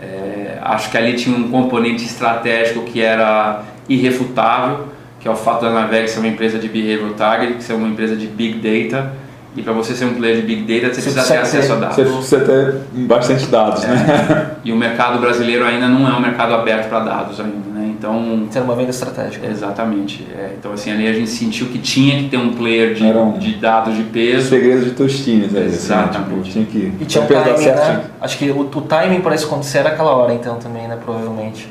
[0.00, 4.86] É, acho que ali tinha um componente estratégico que era irrefutável,
[5.20, 8.14] que é o fato da Naveg ser uma empresa de behavioral targeting, ser uma empresa
[8.16, 9.12] de big data.
[9.56, 11.76] E para você ser um player de big data, você, Você precisa ter acesso a
[11.76, 11.94] dados.
[11.96, 12.74] Você precisa ter
[13.06, 14.50] bastante dados, né?
[14.64, 17.92] E o mercado brasileiro ainda não é um mercado aberto para dados ainda, né?
[17.96, 19.46] Então, Ter uma venda estratégica.
[19.46, 20.26] Exatamente.
[20.36, 23.38] É, então, assim, ali a gente sentiu que tinha que ter um player de, um-
[23.38, 24.48] de dados de Os peso.
[24.48, 26.30] segredos de Tostines, aí, assim, Exatamente.
[26.30, 26.92] tipo, tinha que.
[27.00, 28.00] E tinha um timing, né?
[28.20, 30.98] Acho que o, o timing para isso acontecer era aquela hora, então, também, né?
[31.02, 31.68] Provavelmente.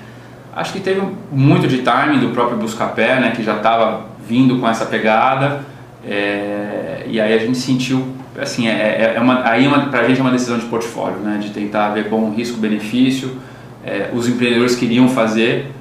[0.55, 4.67] Acho que teve muito de timing do próprio Buscapé, né, que já estava vindo com
[4.67, 5.61] essa pegada.
[6.05, 8.07] É, e aí a gente sentiu,
[8.39, 11.17] assim, é, é, é uma, aí é uma, pra gente é uma decisão de portfólio,
[11.19, 13.37] né, de tentar ver bom risco-benefício.
[13.85, 15.71] É, os empreendedores queriam fazer,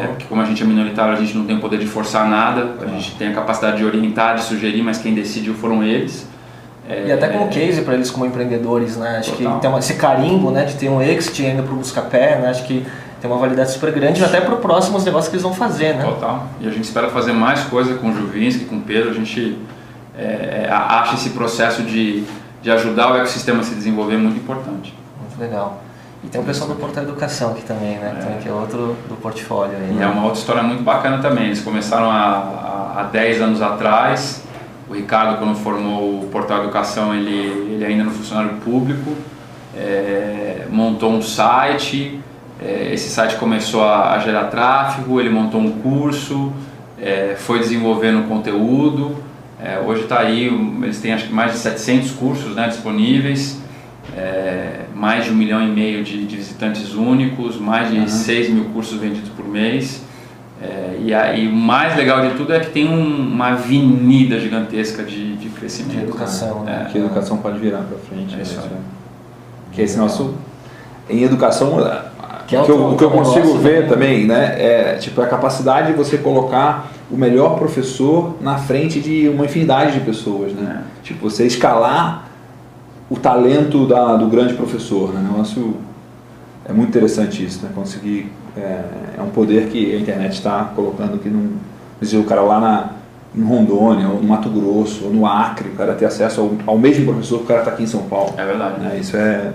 [0.00, 2.26] é, porque como a gente é minoritário, a gente não tem o poder de forçar
[2.26, 6.26] nada, a gente tem a capacidade de orientar, de sugerir, mas quem decidiu foram eles.
[6.88, 9.18] É, E até como case para eles como empreendedores, né?
[9.18, 9.54] Acho Total.
[9.56, 10.64] que tem uma, esse carimbo, né?
[10.64, 12.48] De ter um exit ainda para o Buscapé, né?
[12.48, 12.84] Acho que
[13.20, 16.04] tem uma validade super grande até para os próximos negócios que eles vão fazer, né?
[16.04, 16.46] Total.
[16.60, 19.10] E a gente espera fazer mais coisa com o Juvinski, com o Pedro.
[19.10, 19.58] A gente
[20.16, 22.24] é, é, acha esse processo de,
[22.62, 24.94] de ajudar o ecossistema a se desenvolver muito importante.
[25.20, 25.82] Muito legal.
[26.22, 28.14] E tem o pessoal do Portal Educação aqui também, né?
[28.20, 30.04] Também, que é outro do portfólio aí, E né?
[30.04, 31.46] é uma outra história muito bacana também.
[31.46, 34.42] Eles começaram há, há há 10 anos atrás.
[34.88, 39.14] O Ricardo, quando formou o Portal Educação, ele, ele ainda no funcionário público,
[39.76, 42.20] é, montou um site.
[42.62, 46.52] É, esse site começou a, a gerar tráfego, ele montou um curso,
[47.00, 49.16] é, foi desenvolvendo conteúdo.
[49.62, 50.46] É, hoje está aí,
[50.82, 53.60] eles têm acho que mais de 700 cursos né, disponíveis.
[54.16, 58.64] É, mais de um milhão e meio de, de visitantes únicos, mais de 6 mil
[58.66, 60.02] cursos vendidos por mês.
[60.62, 65.02] É, e, aí, o mais legal de tudo é que tem um- uma avenida gigantesca
[65.02, 65.96] de, de crescimento.
[65.96, 66.86] De educação, né?
[66.92, 68.34] Que a educação pode virar para frente.
[68.34, 68.42] É né?
[68.42, 68.70] isso aí.
[69.72, 70.34] Que esse nosso.
[71.08, 71.78] Em educação,
[72.50, 74.26] Que é o que eu, que eu consigo negócio ver também.
[74.26, 79.28] também, né, é tipo a capacidade de você colocar o melhor professor na frente de
[79.28, 80.82] uma infinidade de pessoas, né?
[81.04, 82.28] Tipo, você escalar
[83.08, 85.24] o talento da, do grande professor, né?
[85.30, 85.76] Negócio
[86.68, 87.70] é muito interessante isso, né?
[87.72, 88.80] Conseguir é,
[89.16, 91.50] é um poder que a internet está colocando que não
[92.00, 92.90] dizer o cara lá na
[93.32, 96.76] em Rondônia, ou no Mato Grosso, ou no Acre, o cara ter acesso ao, ao
[96.76, 98.34] mesmo professor que o cara está aqui em São Paulo.
[98.36, 98.80] É verdade.
[98.80, 98.98] né?
[98.98, 99.52] Isso é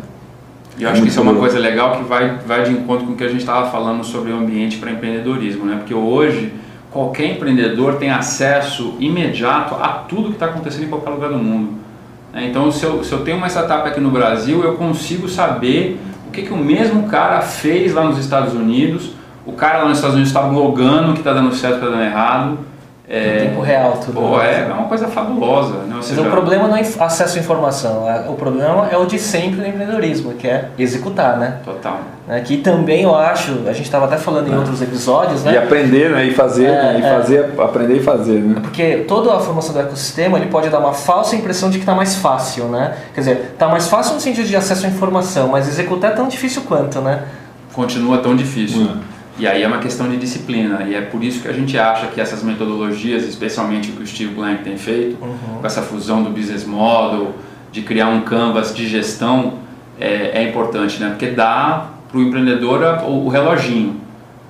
[0.78, 3.06] E eu É acho que isso é uma coisa legal que vai, vai de encontro
[3.06, 5.76] com o que a gente estava falando sobre o ambiente para empreendedorismo, né?
[5.78, 6.52] Porque hoje
[6.92, 11.74] qualquer empreendedor tem acesso imediato a tudo que está acontecendo em qualquer lugar do mundo.
[12.34, 12.48] né?
[12.50, 16.32] Então, se eu, se eu tenho uma startup aqui no Brasil, eu consigo saber o
[16.32, 19.12] que, que o mesmo cara fez lá nos Estados Unidos.
[19.46, 21.90] O cara lá nos Estados Unidos está blogando o que está dando certo e está
[21.90, 22.60] dando errado.
[23.08, 24.20] É, Em tempo real, tudo.
[24.20, 25.74] Pô, é, é uma coisa fabulosa.
[25.74, 25.84] Né?
[25.89, 29.06] Ou Mas seja, o problema não é acesso à informação, é- o problema é o
[29.06, 31.58] de sempre no empreendedorismo, que é executar, né?
[31.63, 32.00] Total.
[32.28, 35.54] Né, Que também eu acho, a gente estava até falando em outros episódios, né?
[35.54, 36.26] E aprender, né?
[36.26, 37.00] E fazer, É, né?
[37.00, 37.10] E é.
[37.15, 38.56] fazer, aprender e fazer, né?
[38.60, 41.94] Porque toda a formação do ecossistema ele pode dar uma falsa impressão de que está
[41.94, 42.96] mais fácil, né?
[43.13, 46.28] Quer dizer, está mais fácil no sentido de acesso à informação, mas executar é tão
[46.28, 47.22] difícil quanto, né?
[47.72, 48.84] continua tão difícil.
[48.84, 49.00] Hum.
[49.38, 50.84] E aí é uma questão de disciplina.
[50.84, 54.08] E é por isso que a gente acha que essas metodologias, especialmente o que o
[54.08, 57.34] Steve Blank tem feito, com essa fusão do business model,
[57.71, 59.56] de criar um canvas de gestão,
[60.00, 61.10] é, é importante, né?
[61.10, 64.00] Porque dá para o empreendedor o, o reloginho,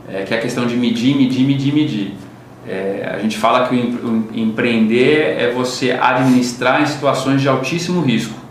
[0.08, 2.14] é, que é a questão de medir, medir, medir, medir.
[2.68, 8.45] É, a gente fala que o empreender é você administrar em situações de altíssimo risco.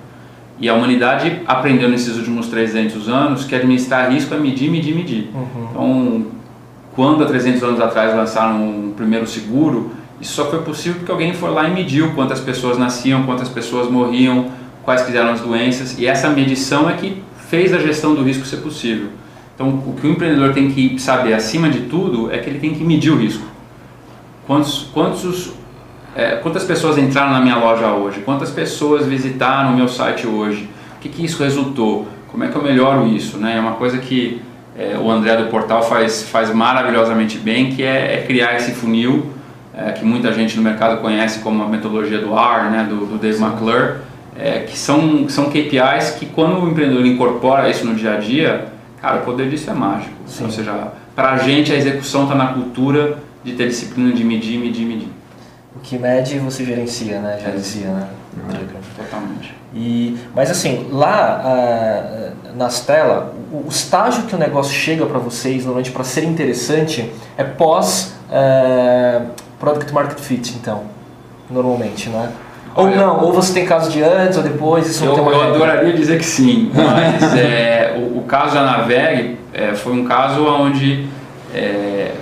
[0.59, 5.31] E a humanidade aprendeu nesses últimos 300 anos que administrar risco é medir, medir, medir.
[5.35, 5.69] Uhum.
[5.71, 6.27] Então,
[6.95, 9.91] quando há 300 anos atrás lançaram o um primeiro seguro,
[10.21, 13.91] isso só foi possível porque alguém foi lá e mediu quantas pessoas nasciam, quantas pessoas
[13.91, 14.47] morriam,
[14.85, 15.99] quais que eram as doenças.
[15.99, 19.09] E essa medição é que fez a gestão do risco ser possível.
[19.55, 22.75] Então, o que o empreendedor tem que saber, acima de tudo, é que ele tem
[22.75, 23.45] que medir o risco.
[24.47, 25.53] Quantos, quantos,
[26.15, 28.21] é, quantas pessoas entraram na minha loja hoje?
[28.21, 30.69] Quantas pessoas visitaram o meu site hoje?
[30.97, 32.09] O que, que isso resultou?
[32.29, 33.39] Como é que eu melhoro isso?
[33.39, 33.57] Né?
[33.57, 34.41] É uma coisa que
[34.77, 39.27] é, o André do Portal faz, faz maravilhosamente bem, que é, é criar esse funil,
[39.77, 43.19] é, que muita gente no mercado conhece como a metodologia do R, né, do, do
[43.19, 43.99] Dave McClure,
[44.39, 48.75] é, que são, são KPIs que quando o empreendedor incorpora isso no dia a dia,
[49.05, 50.15] Cara, o poder disso é mágico.
[50.27, 50.45] Sim.
[50.45, 54.59] Ou seja, para a gente a execução está na cultura de ter disciplina de medir,
[54.59, 55.09] medir, medir.
[55.85, 57.39] Que mede você gerencia, né?
[57.43, 58.09] Já dizia, né?
[58.97, 59.55] Totalmente.
[59.75, 65.19] E, mas assim, lá uh, nas telas, o, o, estágio que o negócio chega para
[65.19, 69.27] vocês, normalmente para ser interessante, é pós uh,
[69.59, 70.85] Product Market Fit, então,
[71.51, 72.31] normalmente, né?
[72.77, 75.23] Ou Olha, não, ou você tem caso de antes ou depois, isso eu, não tem
[75.23, 79.93] uma Eu adoraria dizer que sim, mas é, o, o, caso da Naveg é, foi
[79.93, 81.07] um caso onde
[81.55, 82.13] é,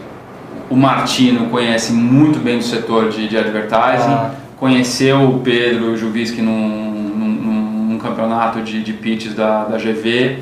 [0.73, 4.31] o Martino conhece muito bem do setor de, de advertising, ah.
[4.57, 10.39] conheceu o Pedro Juvisque num, num, num, campeonato de, de pitches da, da GV,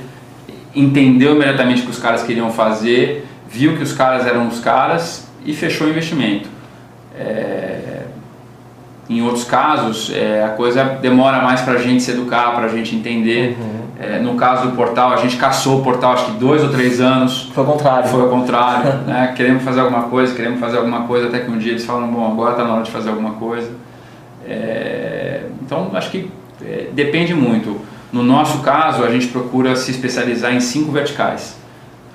[0.72, 5.26] entendeu imediatamente o que os caras queriam fazer, viu que os caras eram os caras
[5.44, 6.48] e fechou o investimento.
[7.18, 8.04] É,
[9.08, 12.68] em outros casos, é, a coisa demora mais para a gente se educar, para a
[12.68, 13.56] gente entender.
[13.58, 13.79] Uhum.
[14.00, 17.00] É, no caso do portal, a gente caçou o portal acho que dois ou três
[17.00, 17.50] anos.
[17.54, 18.08] Foi ao contrário.
[18.08, 18.92] Foi ao contrário.
[19.06, 19.32] né?
[19.36, 22.32] Queremos fazer alguma coisa, queremos fazer alguma coisa, até que um dia eles falam, bom,
[22.32, 23.70] agora está na hora de fazer alguma coisa.
[24.48, 26.30] É, então, acho que
[26.64, 27.78] é, depende muito.
[28.10, 31.58] No nosso caso, a gente procura se especializar em cinco verticais.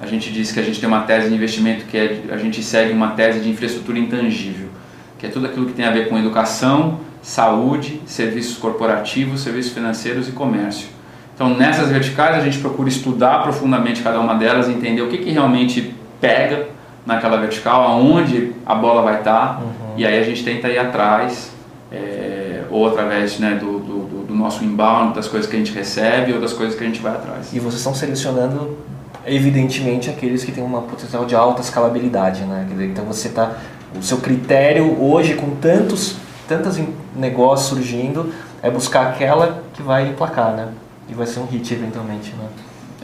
[0.02, 2.63] A gente diz que a gente tem uma tese de investimento que é, a gente
[2.63, 4.69] segue uma tese de infraestrutura intangível
[5.17, 10.28] que é tudo aquilo que tem a ver com educação, saúde, serviços corporativos, serviços financeiros
[10.28, 10.88] e comércio.
[11.36, 15.32] Então, nessas verticais, a gente procura estudar profundamente cada uma delas, entender o que, que
[15.32, 16.69] realmente pega
[17.06, 19.93] naquela vertical, aonde a bola vai estar, uhum.
[19.98, 21.52] e aí a gente tenta ir atrás,
[21.91, 26.34] é, ou através né, do, do, do, nosso inbound, das coisas que a gente recebe,
[26.34, 27.54] ou das coisas que a gente vai atrás.
[27.54, 28.78] E vocês estão selecionando,
[29.26, 32.65] evidentemente, aqueles que têm uma potencial de alta escalabilidade, né?
[32.80, 33.52] Então você está
[33.98, 36.17] o seu critério hoje com tantos
[36.48, 36.80] tantos
[37.15, 40.67] negócios surgindo é buscar aquela que vai emplacar, né?
[41.10, 42.48] E vai ser um hit eventualmente, né?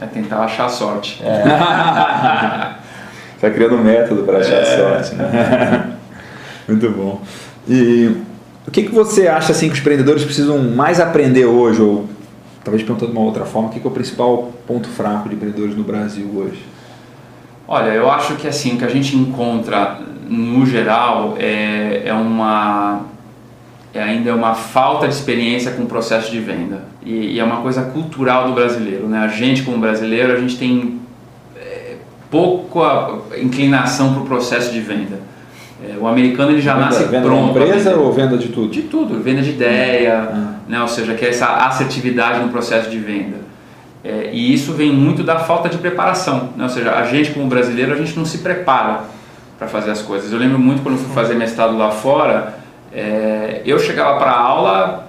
[0.00, 1.22] É tentar achar sorte.
[1.22, 1.42] É.
[3.36, 4.64] Está criando um método para achar é.
[4.76, 5.96] sorte, né?
[6.66, 7.20] Muito bom.
[7.68, 8.16] E
[8.66, 12.08] o que, que você acha assim que os empreendedores precisam mais aprender hoje ou
[12.64, 15.34] talvez perguntando de uma outra forma, o que, que é o principal ponto fraco de
[15.34, 16.64] empreendedores no Brasil hoje?
[17.66, 23.02] Olha, eu acho que assim, que a gente encontra no geral é, é uma
[23.98, 27.60] ainda é uma falta de experiência com o processo de venda e, e, é uma
[27.60, 29.18] coisa cultural do brasileiro, né?
[29.18, 31.00] A gente como brasileiro a gente tem
[31.56, 31.96] é,
[32.30, 35.20] pouca inclinação para o processo de venda.
[35.84, 37.52] É, o americano ele já venda, nasce venda pronto.
[37.52, 38.70] Venda empresa ou venda de tudo?
[38.70, 40.54] De tudo, venda de ideia, ah.
[40.68, 40.80] né?
[40.80, 43.42] Ou seja, que é essa assertividade no processo de venda.
[44.04, 46.64] É, e isso vem muito da falta de preparação, né?
[46.64, 49.04] ou seja, a gente como brasileiro a gente não se prepara
[49.56, 50.32] para fazer as coisas.
[50.32, 52.61] Eu lembro muito quando fui fazer mestrado lá fora,
[52.94, 55.08] é, eu chegava para a aula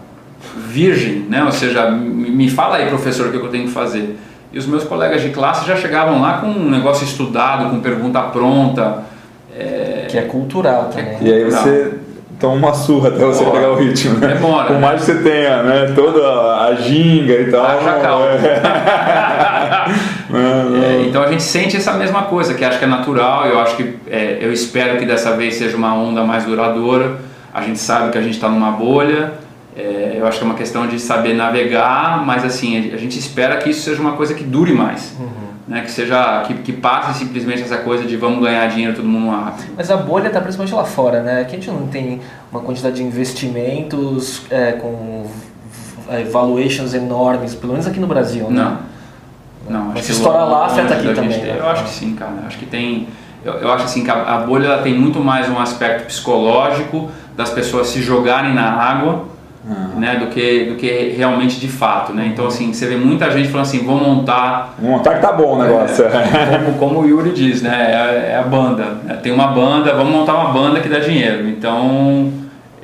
[0.68, 1.44] virgem, né?
[1.44, 4.18] ou seja, me fala aí professor o que eu tenho que fazer.
[4.52, 8.22] E os meus colegas de classe já chegavam lá com um negócio estudado, com pergunta
[8.22, 9.04] pronta.
[9.58, 11.16] É, que é cultural é também.
[11.16, 11.18] É.
[11.22, 11.94] E aí você
[12.40, 14.20] toma uma surra até você pegar o ritmo.
[14.20, 14.28] Né?
[14.36, 14.68] Demora.
[14.68, 17.66] Por mais que você tenha né, toda a ginga e tal.
[17.66, 18.26] Haja calma.
[20.34, 20.96] É.
[20.96, 23.76] é, então a gente sente essa mesma coisa, que acho que é natural, eu acho
[23.76, 27.18] que é, eu espero que dessa vez seja uma onda mais duradoura.
[27.54, 29.34] A gente sabe que a gente está numa bolha,
[29.76, 33.58] é, eu acho que é uma questão de saber navegar, mas assim, a gente espera
[33.58, 35.16] que isso seja uma coisa que dure mais.
[35.20, 39.08] Uhum né, que seja que, que passe simplesmente essa coisa de vamos ganhar dinheiro todo
[39.08, 39.74] mundo rápido.
[39.78, 41.42] Mas a bolha está principalmente lá fora, né?
[41.42, 42.20] Aqui a gente não tem
[42.52, 45.26] uma quantidade de investimentos é, com
[46.32, 48.62] valuations enormes, pelo menos aqui no Brasil, né?
[48.62, 48.94] Não.
[49.66, 51.42] Não, Mas se estoura lá, afeta aqui também.
[51.42, 51.56] Né?
[51.58, 52.34] Eu acho que sim, cara.
[52.46, 53.08] Acho que tem.
[53.44, 57.50] Eu, eu acho assim que a, a bolha tem muito mais um aspecto psicológico das
[57.50, 59.26] pessoas se jogarem na água
[59.66, 59.98] Ah.
[59.98, 62.12] né, do, que, do que realmente de fato.
[62.14, 62.28] Né?
[62.34, 65.56] Então, assim, você vê muita gente falando assim, vou montar Vamos montar que tá bom
[65.58, 66.04] o negócio.
[66.66, 67.72] como, como o Yuri diz, né?
[67.92, 68.84] É, é a banda.
[69.06, 69.16] né?
[69.24, 71.48] Tem uma banda, vamos montar uma banda que dá dinheiro.
[71.48, 72.30] Então,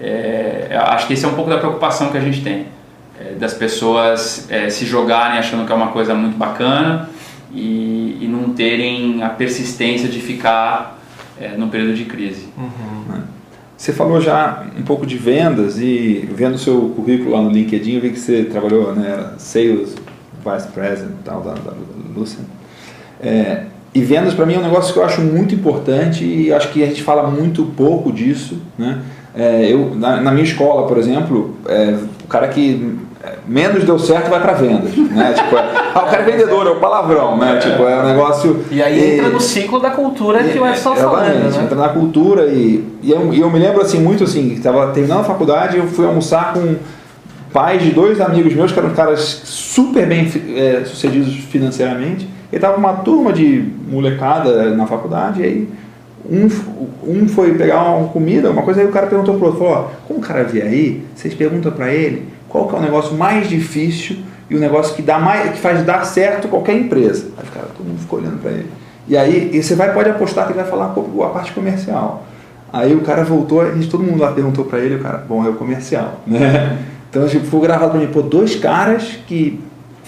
[0.01, 2.67] é, acho que esse é um pouco da preocupação que a gente tem.
[3.19, 7.09] é, das pessoas é, se jogarem achando que é uma coisa muito bacana
[7.53, 10.99] e, e não terem a persistência de ficar
[11.39, 12.47] é, no período de crise.
[13.77, 17.95] Você falou já um pouco de vendas e vendo o seu currículo lá no LinkedIn,
[17.95, 19.95] eu vi que você trabalhou, né, Sales
[20.45, 21.73] Vice President tal, da, da.
[23.21, 26.69] É, e vendas para mim é um negócio que eu acho muito importante e acho
[26.71, 29.01] que a gente fala muito pouco disso, né?
[29.33, 32.97] É, eu, na, na minha escola, por exemplo, é, o cara que
[33.45, 35.33] menos deu certo vai para vendas, né?
[35.37, 35.59] Tipo, é,
[35.93, 37.57] ah, o cara é vendedor, é o palavrão, né?
[37.57, 38.63] Tipo, é um negócio...
[38.71, 41.63] E aí entra no ciclo da cultura que o Edson tá falando, né?
[41.63, 45.21] entra na cultura e, e eu, e eu me lembro assim muito assim, estava terminando
[45.21, 46.77] a faculdade eu fui almoçar com
[47.51, 52.77] pais de dois amigos meus que eram caras super bem é, sucedidos financeiramente e tava
[52.77, 55.69] uma turma de molecada na faculdade e aí
[56.29, 56.47] um,
[57.05, 59.87] um foi pegar uma comida, uma coisa, aí o cara perguntou pro outro, falou, ó,
[60.07, 63.47] como o cara vier aí, vocês perguntam para ele qual que é o negócio mais
[63.47, 64.17] difícil
[64.49, 67.27] e o negócio que dá mais, que faz dar certo qualquer empresa.
[67.37, 68.67] Aí cara, todo mundo ficou olhando para ele.
[69.07, 72.25] E aí, e você vai, pode apostar que ele vai falar a parte comercial.
[72.71, 75.43] Aí o cara voltou, a gente, todo mundo lá perguntou para ele, o cara, bom,
[75.45, 76.77] é o comercial, né?
[77.09, 79.59] Então, tipo, foi gravado para mim, pô, dois caras que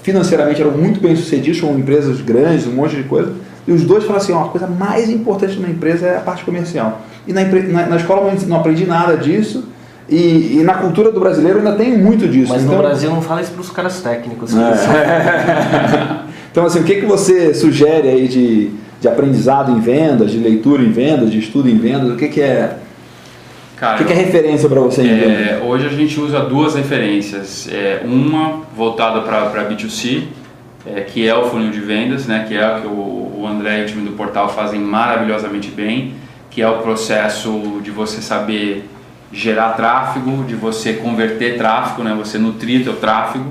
[0.04, 3.34] financeiramente eram muito bem sucedidos, com empresas grandes, um monte de coisa,
[3.68, 6.44] e os dois falaram assim, ó, a coisa mais importante uma empresa é a parte
[6.44, 7.02] comercial.
[7.28, 9.68] E na, na, na escola não aprendi nada disso,
[10.12, 12.52] e, e na cultura do brasileiro ainda tem muito disso.
[12.52, 14.54] Mas então, no Brasil não fala isso pros caras técnicos.
[14.54, 16.26] É.
[16.52, 20.84] então, assim, o que, que você sugere aí de, de aprendizado em vendas, de leitura
[20.84, 22.12] em vendas, de estudo em vendas?
[22.12, 22.76] O que, que é,
[23.76, 25.02] o Cara, que, que é referência para você?
[25.02, 27.70] É, hoje a gente usa duas referências.
[27.72, 30.24] É, uma voltada para B2C,
[30.86, 33.80] é, que é o funil de vendas, né, que é o que o, o André
[33.80, 36.16] e o time do portal fazem maravilhosamente bem,
[36.50, 38.90] que é o processo de você saber
[39.32, 43.46] gerar tráfego, de você converter tráfego, né, você nutrir teu tráfego,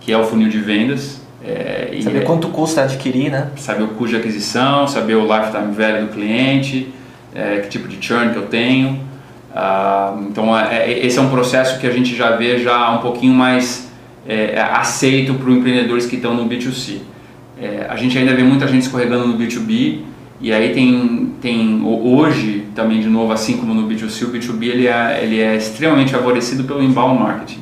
[0.00, 1.20] que é o funil de vendas.
[1.44, 3.48] É, Saber é- quanto custa adquirir, né?
[3.56, 6.92] saber o custo de aquisição, saber o lifetime value do cliente,
[7.34, 9.00] é, que tipo de churn que eu tenho.
[9.54, 12.98] Ah, então, é- é- esse é um processo que a gente já vê já um
[12.98, 13.86] pouquinho mais
[14.72, 17.00] aceito para os empreendedores que estão no B2C.
[17.60, 20.00] É, a gente ainda vê muita gente escorregando no B2B
[20.40, 24.86] e aí tem, tem hoje também de novo assim como no B2C o B2B ele
[24.86, 27.60] é, ele é extremamente favorecido pelo inbound marketing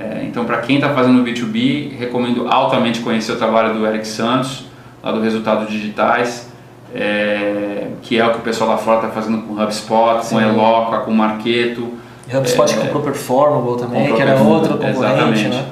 [0.00, 4.64] é, então, para quem está fazendo B2B, recomendo altamente conhecer o trabalho do Eric Santos,
[5.02, 6.48] lá do Resultados Digitais,
[6.94, 10.22] é, que é o que o pessoal lá fora está fazendo com o HubSpot, com
[10.22, 10.36] Sim.
[10.36, 11.86] o Eloqua, com o Marketo.
[12.26, 15.48] E HubSpot É, comprou Performable também, que era outro concorrente, Exatamente.
[15.48, 15.64] né?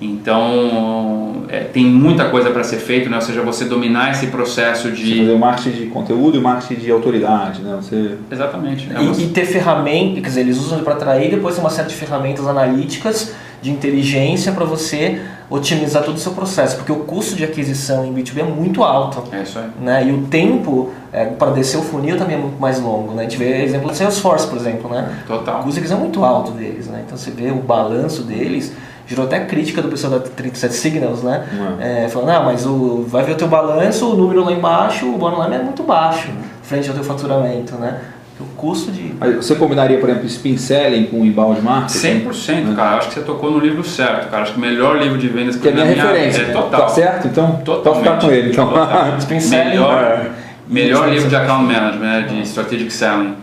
[0.00, 1.21] Então,
[1.52, 3.16] é, tem muita coisa para ser feito, né?
[3.16, 5.18] ou seja, você dominar esse processo Você de...
[5.18, 7.76] fazer o marketing de conteúdo e o marketing de autoridade, né?
[7.76, 8.16] Você...
[8.30, 8.86] Exatamente.
[8.86, 9.02] né?
[9.02, 11.94] E, Você- e ter ferramentas, quer dizer, eles usam para atrair, depois uma série de
[11.94, 17.44] ferramentas analíticas de inteligência para você otimizar todo o seu processo, porque o custo de
[17.44, 19.22] aquisição em B2B é muito alto.
[19.30, 19.66] É isso aí.
[19.78, 20.08] Né?
[20.08, 20.90] E o tempo
[21.38, 23.12] para descer o funil também é muito mais longo.
[23.12, 23.26] Né?
[23.26, 24.90] A gente vê exemplo do Salesforce, por exemplo.
[24.90, 25.18] Né?
[25.24, 25.56] O Total.
[25.56, 26.86] custo de aquisição é muito alto deles.
[26.86, 27.02] Né?
[27.04, 28.72] Então você vê o balanço deles,
[29.12, 31.44] gerou até crítica do pessoal da 37 Signals, né?
[31.78, 35.18] É, falando, ah, mas o, vai ver o teu balanço, o número lá embaixo, o
[35.18, 36.28] bottom line é muito baixo,
[36.62, 37.74] frente ao teu faturamento.
[37.74, 38.00] Né?
[38.40, 39.14] O custo de...
[39.36, 42.26] Você combinaria, por exemplo, spin selling com inbound marketing?
[42.26, 42.96] 100%, cara.
[42.96, 44.44] Acho que você tocou no livro certo, cara.
[44.44, 46.42] Acho que o melhor livro de vendas Que é a minha na referência.
[46.42, 46.80] É total.
[46.80, 47.28] Tá certo?
[47.28, 48.50] Então, pode ficar com ele.
[48.50, 48.68] Então.
[48.68, 49.18] Total.
[49.20, 50.30] Spin selling, melhor, é.
[50.66, 53.34] melhor livro de account management, né, de strategic selling,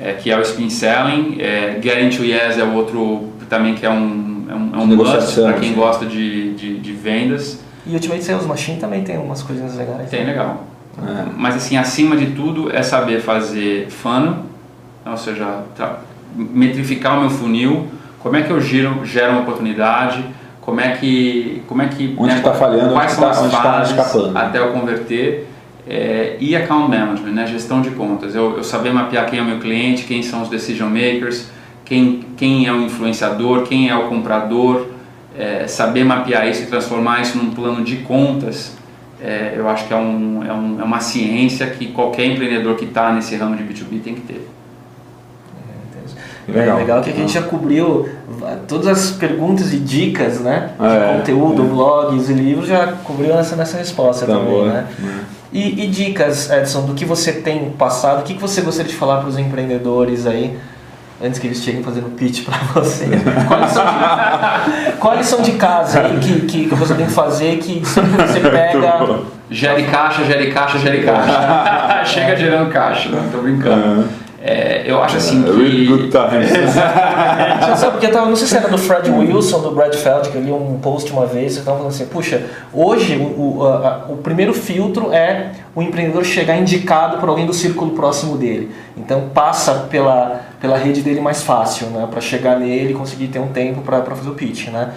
[0.00, 1.36] é, que é o spin selling.
[1.38, 4.86] É, Getting to Yes é o outro também que é um, é um, é um
[4.86, 7.60] must para quem gosta de, de, de vendas.
[7.86, 10.10] E Ultimate Sales Machine também tem umas coisinhas legais.
[10.10, 10.32] Tem né?
[10.32, 10.64] legal.
[11.00, 11.24] É.
[11.36, 14.36] Mas assim, acima de tudo é saber fazer funnel,
[15.06, 15.62] ou seja,
[16.36, 17.86] metrificar o meu funil,
[18.20, 20.24] como é que eu giro, gero uma oportunidade,
[20.60, 21.62] como é que...
[21.66, 23.96] Como é que Onde que tá falhando, quais onde são tá- as onde tá fases
[23.96, 24.36] escapando.
[24.36, 25.48] até eu converter.
[25.88, 28.34] é, e account management, né, gestão de contas.
[28.34, 31.46] Eu, eu saber mapear quem é o meu cliente, quem são os decision makers,
[31.88, 34.88] quem, quem é o influenciador, quem é o comprador,
[35.36, 38.76] é, saber mapear isso e transformar isso num plano de contas,
[39.20, 42.84] é, eu acho que é, um, é, um, é uma ciência que qualquer empreendedor que
[42.84, 44.48] está nesse ramo de B2B tem que ter.
[46.46, 46.76] Legal.
[46.78, 48.08] É legal que a gente já cobriu
[48.66, 50.70] todas as perguntas e dicas, né?
[50.78, 51.66] De É, conteúdo, é.
[51.66, 54.86] blogs e livros, já cobriu nessa, nessa resposta Tá também, né?
[55.52, 58.96] E, e dicas, Edson, do que você tem passado, o que que você gostaria de
[58.96, 60.56] falar para os empreendedores aí
[61.20, 63.06] antes que eles cheguem fazendo pitch para você.
[63.46, 67.06] Qual a lição de, qual a lição de casa aí que, que, que você tem
[67.06, 69.22] que fazer que sempre que você pega.
[69.50, 72.04] Gere caixa, gere caixa, gere caixa.
[72.04, 74.08] Chega gerando caixa, não tô brincando.
[74.40, 75.50] É, eu acho assim que.
[75.50, 76.50] Really good times.
[77.68, 80.28] Não sabe, porque eu tava, não sei se era do Fred Wilson, do Brad Feld,
[80.30, 83.66] que eu li um post uma vez, você tava falando assim, puxa, hoje o, o,
[83.66, 88.70] a- o primeiro filtro é o empreendedor chegar indicado por alguém do círculo próximo dele.
[88.96, 92.06] Então passa pela, pela rede dele mais fácil, né?
[92.10, 94.90] Para chegar nele e conseguir ter um tempo para fazer o pitch, né?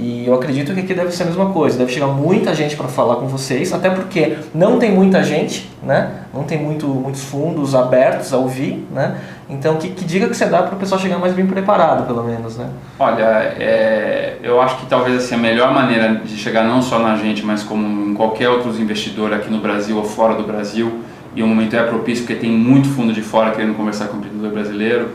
[0.00, 2.86] E eu acredito que aqui deve ser a mesma coisa, deve chegar muita gente para
[2.86, 6.20] falar com vocês, até porque não tem muita gente, né?
[6.32, 9.18] Não tem muito, muitos fundos abertos a ouvir, né?
[9.50, 12.22] Então, que, que dica que você dá para o pessoal chegar mais bem preparado, pelo
[12.22, 12.68] menos, né?
[12.96, 13.24] Olha,
[13.58, 17.44] é, eu acho que talvez assim, a melhor maneira de chegar não só na gente,
[17.44, 21.00] mas como em qualquer outro investidor aqui no Brasil ou fora do Brasil,
[21.34, 24.18] e o momento é propício porque tem muito fundo de fora querendo conversar com o
[24.18, 25.10] empreendedor brasileiro,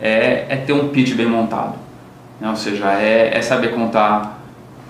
[0.00, 1.87] é, é ter um pitch bem montado.
[2.40, 2.48] Né?
[2.48, 4.38] Ou seja, é, é saber contar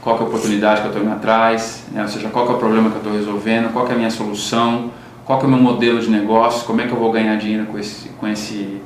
[0.01, 2.03] qual é a oportunidade que eu estou indo atrás, né?
[2.03, 4.91] ou seja, qual é o problema que eu estou resolvendo, qual é a minha solução,
[5.25, 7.79] qual é o meu modelo de negócio, como é que eu vou ganhar dinheiro com
[7.79, 8.81] esse, com esse,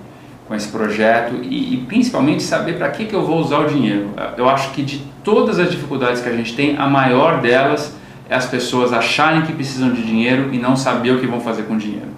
[0.49, 4.11] com esse projeto e, e principalmente saber para que, que eu vou usar o dinheiro.
[4.37, 7.95] Eu acho que de todas as dificuldades que a gente tem, a maior delas
[8.29, 11.65] é as pessoas acharem que precisam de dinheiro e não saber o que vão fazer
[11.65, 12.09] com o dinheiro.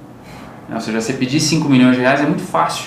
[0.72, 2.86] Ou seja, você pedir 5 milhões de reais é muito fácil.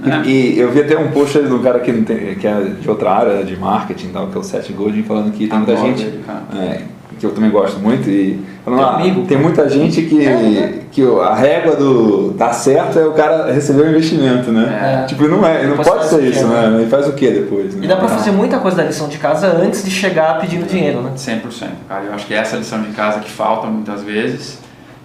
[0.00, 0.22] Né?
[0.24, 2.46] E, e eu vi até um post aí de um cara que, não tem, que
[2.46, 5.58] é de outra área, de marketing tal, que é o Seth Godin, falando que tem
[5.58, 6.20] muita Adoro gente,
[6.56, 6.82] é,
[7.18, 9.26] que eu também gosto muito, e falando, ah, amigo.
[9.26, 13.90] tem muita gente que, que a régua do dar certo é o cara receber o
[13.90, 15.02] investimento, né?
[15.02, 15.06] É.
[15.06, 16.68] Tipo, não é, não pode ser isso, né?
[16.68, 16.84] né?
[16.84, 17.74] E faz o que depois?
[17.74, 17.84] Né?
[17.84, 21.02] E dá para fazer muita coisa da lição de casa antes de chegar pedindo dinheiro,
[21.02, 21.10] né?
[21.16, 21.40] 100%,
[21.88, 22.04] cara.
[22.04, 24.60] Eu acho que essa é a lição de casa que falta muitas vezes.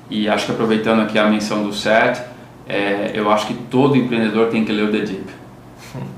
[0.09, 2.21] E acho que aproveitando aqui a menção do Seth,
[2.67, 5.23] é, eu acho que todo empreendedor tem que ler o The Deep.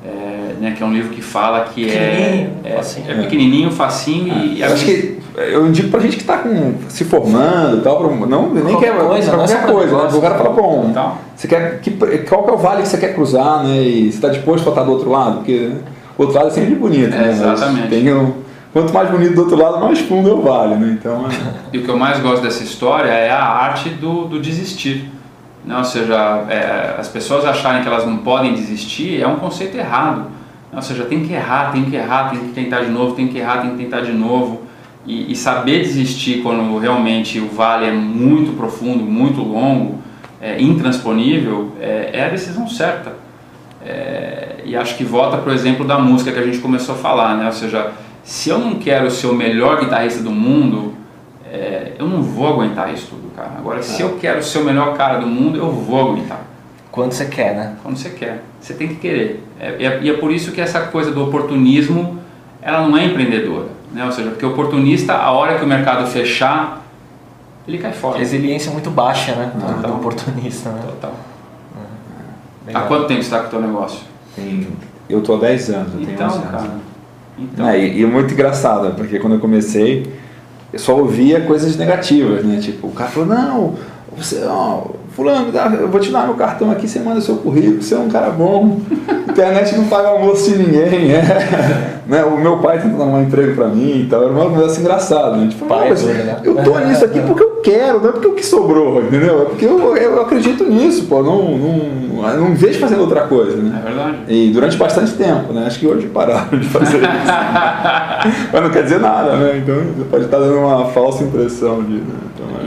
[0.06, 3.06] É, né, que é um livro que fala que é, Pequenininho, é, facinho.
[3.12, 7.04] é pequenininho, facinho e Eu acho que eu indico pra gente que tá com, se
[7.04, 10.10] formando e tal, pra, não, nem Qualquer quer coisa, é qualquer coisa, né?
[10.14, 11.18] O cara fala, bom, Então.
[11.36, 13.82] você quer, que, qual que é o vale que você quer cruzar, né?
[13.82, 15.38] E você está disposto a estar do outro lado?
[15.38, 15.72] Porque
[16.18, 17.28] o outro lado é sempre bonito, É, né?
[17.28, 17.89] Mas exatamente.
[17.89, 18.32] Tem um,
[18.72, 20.98] quanto mais bonito do outro lado, mais fundo é o vale, né?
[20.98, 24.39] Então, é, E o que eu mais gosto dessa história é a arte do, do
[24.39, 25.12] desistir.
[25.66, 25.78] Né?
[25.78, 30.28] Ou seja, é, as pessoas acharem que elas não podem desistir é um conceito errado.
[30.72, 33.38] Ou seja, tem que errar, tem que errar, tem que tentar de novo, tem que
[33.38, 34.63] errar, tem que tentar de novo.
[35.05, 39.99] E, e saber desistir quando realmente o vale é muito profundo, muito longo,
[40.41, 43.13] é, intransponível, é, é a decisão certa.
[43.86, 46.97] É, e acho que volta para o exemplo da música que a gente começou a
[46.97, 47.45] falar, né?
[47.45, 47.91] Ou seja,
[48.24, 50.95] se eu não quero ser o melhor guitarrista do mundo,
[51.51, 53.52] é, eu não vou aguentar isso tudo, cara.
[53.58, 56.42] Agora, se eu quero ser o melhor cara do mundo, eu vou aguentar.
[56.92, 57.74] Quando você quer, né?
[57.84, 59.44] Quando você quer, você tem que querer.
[59.60, 62.20] É, e, é, e é por isso que essa coisa do oportunismo,
[62.62, 64.06] ela não é empreendedora, né?
[64.06, 66.84] Ou seja, porque o oportunista, a hora que o mercado fechar,
[67.68, 68.18] ele cai fora.
[68.18, 69.52] Resiliência muito baixa, né?
[69.54, 69.92] Do, Total.
[69.92, 70.82] do oportunista, né?
[70.86, 71.14] Total.
[72.64, 72.88] Há Legal.
[72.88, 74.00] quanto tempo você está com o teu negócio?
[74.36, 74.68] tem,
[75.10, 76.52] eu tô há 10 anos, eu tenho Então, 11 anos.
[76.52, 76.70] cara.
[77.38, 80.12] Então, É, e, e é muito engraçado, porque quando eu comecei,
[80.76, 82.60] eu só ouvia coisas negativas, né?
[82.60, 83.76] Tipo, o cara falou, não,
[84.18, 84.42] você,
[85.16, 87.97] fulano, dá- eu vou te dar meu cartão aqui, você manda seu currículo, você é
[87.97, 88.82] um cara bom,
[89.30, 91.99] internet não paga almoço de ninguém, é.
[92.05, 92.24] né?
[92.26, 95.38] O meu pai tentando dar um emprego pra mim e tal, era uma conversa engraçada,
[95.38, 95.47] né?
[95.47, 96.38] Tipo, Pai dele, né?
[96.43, 99.41] eu tô nisso aqui porque eu quero, não é porque o que sobrou, entendeu?
[99.41, 103.82] É porque eu, eu acredito nisso, pô, não, não, não vejo fazendo outra coisa, né?
[103.82, 104.18] é verdade.
[104.28, 105.63] E durante bastante tempo, né?
[105.66, 107.05] Acho que hoje pararam de fazer isso.
[108.51, 109.57] Mas não quer dizer nada, né?
[109.63, 111.93] Então você pode estar dando uma falsa impressão de.
[111.93, 112.03] Né?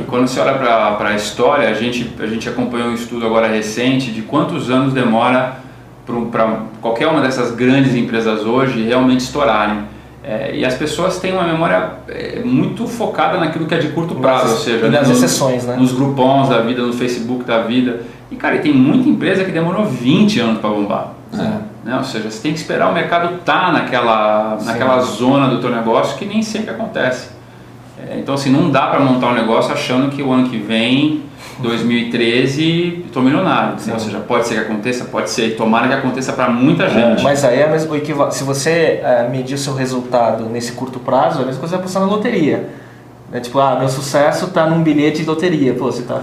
[0.01, 3.47] E quando você olha para a história, a gente, a gente acompanhou um estudo agora
[3.49, 5.57] recente de quantos anos demora
[6.31, 9.81] para qualquer uma dessas grandes empresas hoje realmente estourarem.
[10.25, 14.15] É, e as pessoas têm uma memória é, muito focada naquilo que é de curto
[14.17, 15.77] prazo, ou seja, E nas nos- exceções, né?
[15.77, 18.01] nos grupons da vida, no Facebook da vida.
[18.31, 21.13] E cara, e tem muita empresa que demorou 20 anos para bombar.
[21.85, 21.97] Né?
[21.97, 26.19] Ou seja, você tem que esperar o mercado estar naquela, naquela zona do teu negócio
[26.19, 27.31] que nem sempre acontece.
[28.11, 31.23] É, então assim, não dá para montar um negócio achando que o ano que vem,
[31.61, 33.75] 2013, estou milionário.
[33.87, 33.93] né?
[33.93, 35.57] Ou seja, pode ser que aconteça, pode ser.
[35.57, 37.23] Tomara que aconteça para muita gente.
[37.23, 40.99] Mas aí é mesmo, o equiva- se você eh, medir o seu resultado nesse curto
[41.01, 42.69] prazo, é a mesma coisa que apostar na loteria.
[43.33, 45.75] É tipo, ah, meu sucesso está num bilhete de loteria.
[45.75, 46.23] Pô, você está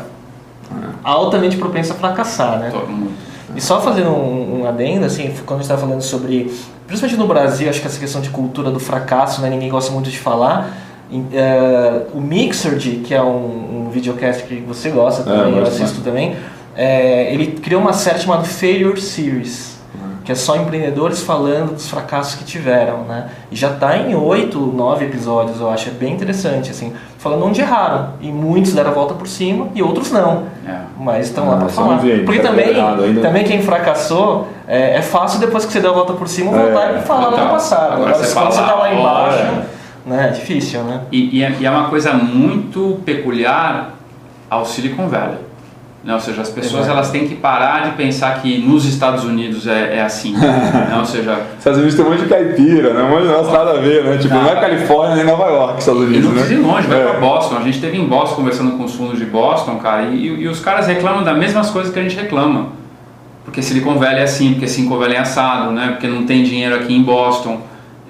[1.03, 2.69] altamente propenso a fracassar, né?
[2.71, 3.11] Todo mundo.
[3.55, 6.51] E só fazendo um, um adendo, assim, quando a gente está falando sobre,
[6.87, 10.09] principalmente no Brasil, acho que essa questão de cultura do fracasso, né, ninguém gosta muito
[10.09, 10.71] de falar.
[11.11, 15.63] Eh, o Mixergy, que é um, um videocast que você gosta É, também, eu eu
[15.67, 16.35] assisto também,
[16.75, 19.75] eh, ele criou uma série chamada Failure Series.
[20.25, 23.27] que é só empreendedores falando dos fracassos que tiveram, né?
[23.51, 27.61] E já está em oito, nove episódios, eu acho, é bem interessante, assim, falando onde
[27.61, 28.13] erraram.
[28.19, 30.45] E muitos deram a volta por cima e outros não.
[30.67, 30.77] É.
[30.99, 31.97] Mas estão lá Ah, para só falar.
[31.97, 35.91] vi, Porque tá também, errado também quem fracassou, é, é fácil depois que você deu
[35.91, 36.97] a volta por cima voltar É.
[36.97, 37.93] e falar lá Então, no passado.
[37.93, 39.74] agora Agora, você quando você está lá embaixo, ó,
[40.05, 40.27] né?
[40.29, 41.01] É difícil, né?
[41.11, 43.95] E, e é, e é uma coisa muito peculiar
[44.49, 45.37] ao Silicon Valley.
[46.03, 46.13] Né?
[46.13, 46.91] Ou seja, as pessoas Exato.
[46.91, 50.33] elas têm que parar de pensar que nos Estados Unidos é, é assim.
[50.37, 50.95] né?
[50.99, 53.01] Ou seja, Estados Unidos tem um monte de caipira, né?
[53.01, 54.17] Um monte de nossa, nada a ver, né?
[54.19, 54.55] Tipo, não é.
[54.55, 56.67] Califórnia nem Nova York, Estados e Unidos, não precisa ir né?
[56.71, 57.03] longe, vai É.
[57.05, 57.57] para Boston.
[57.57, 60.59] A gente esteve em Boston conversando com os fundos de Boston, cara, e, e os
[60.59, 62.67] caras reclamam das mesmas coisas que a gente reclama.
[63.43, 65.87] Porque Silicon Valley é assim, porque Silicon Valley é assado, né?
[65.93, 67.61] Porque não tem dinheiro aqui em Boston.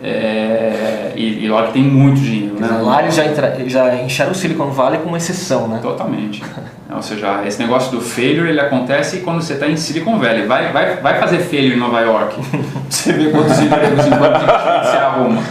[0.04, 2.68] É, e, e lá que tem muito dinheiro, né?
[2.68, 5.80] Lá eles já, entra, já enxergam o Silicon Valley como exceção, né?
[5.82, 6.44] Totalmente.
[6.94, 10.46] Ou seja, esse negócio do failure ele acontece quando você está em Silicon Valley.
[10.46, 12.40] Vai, vai, vai fazer failure em Nova York.
[12.90, 15.42] Você vê quantos empregos enquanto você arruma.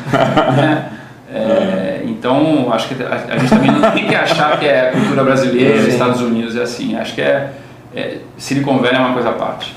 [0.56, 0.92] né?
[1.32, 4.92] É, então, acho que a, a gente também não tem que achar que é a
[4.92, 5.88] cultura brasileira, Sim.
[5.88, 6.96] Estados Unidos é assim.
[6.96, 7.52] Acho que é,
[7.94, 9.76] é Silicon Valley é uma coisa à parte.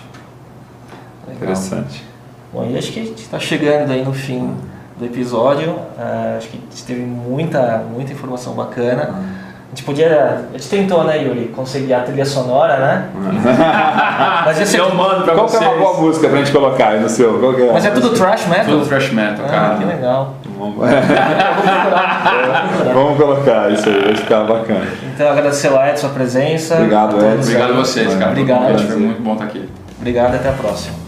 [1.28, 1.42] Legal.
[1.42, 2.04] Interessante.
[2.54, 4.56] Bom, e acho que a gente está chegando aí no fim
[4.98, 5.76] do episódio.
[5.98, 9.14] Ah, acho que a gente teve muita, muita informação bacana.
[9.68, 10.46] A gente podia.
[10.50, 13.10] A gente tentou, né, Yuri, conseguir a trilha sonora, né?
[14.46, 15.72] Mas, ia ser, eu mando pra Qual que é vocês.
[15.72, 17.38] uma boa música pra gente colocar aí no seu?
[17.40, 17.72] Qual que é?
[17.74, 18.66] mas é tudo trash metal?
[18.66, 19.76] Tudo thrash metal, Ah, cara.
[19.76, 20.34] que legal.
[20.58, 20.78] Vamos-
[23.18, 24.88] colocar isso aí, vai ficar bacana.
[25.14, 26.76] Então, agradecer Edson a presença.
[26.76, 27.42] Obrigado, Edson.
[27.50, 28.32] Obrigado a vocês, cara.
[28.32, 28.80] Obrigado.
[28.88, 29.68] Foi muito bom estar aqui.
[30.00, 31.07] Obrigado e até a próxima.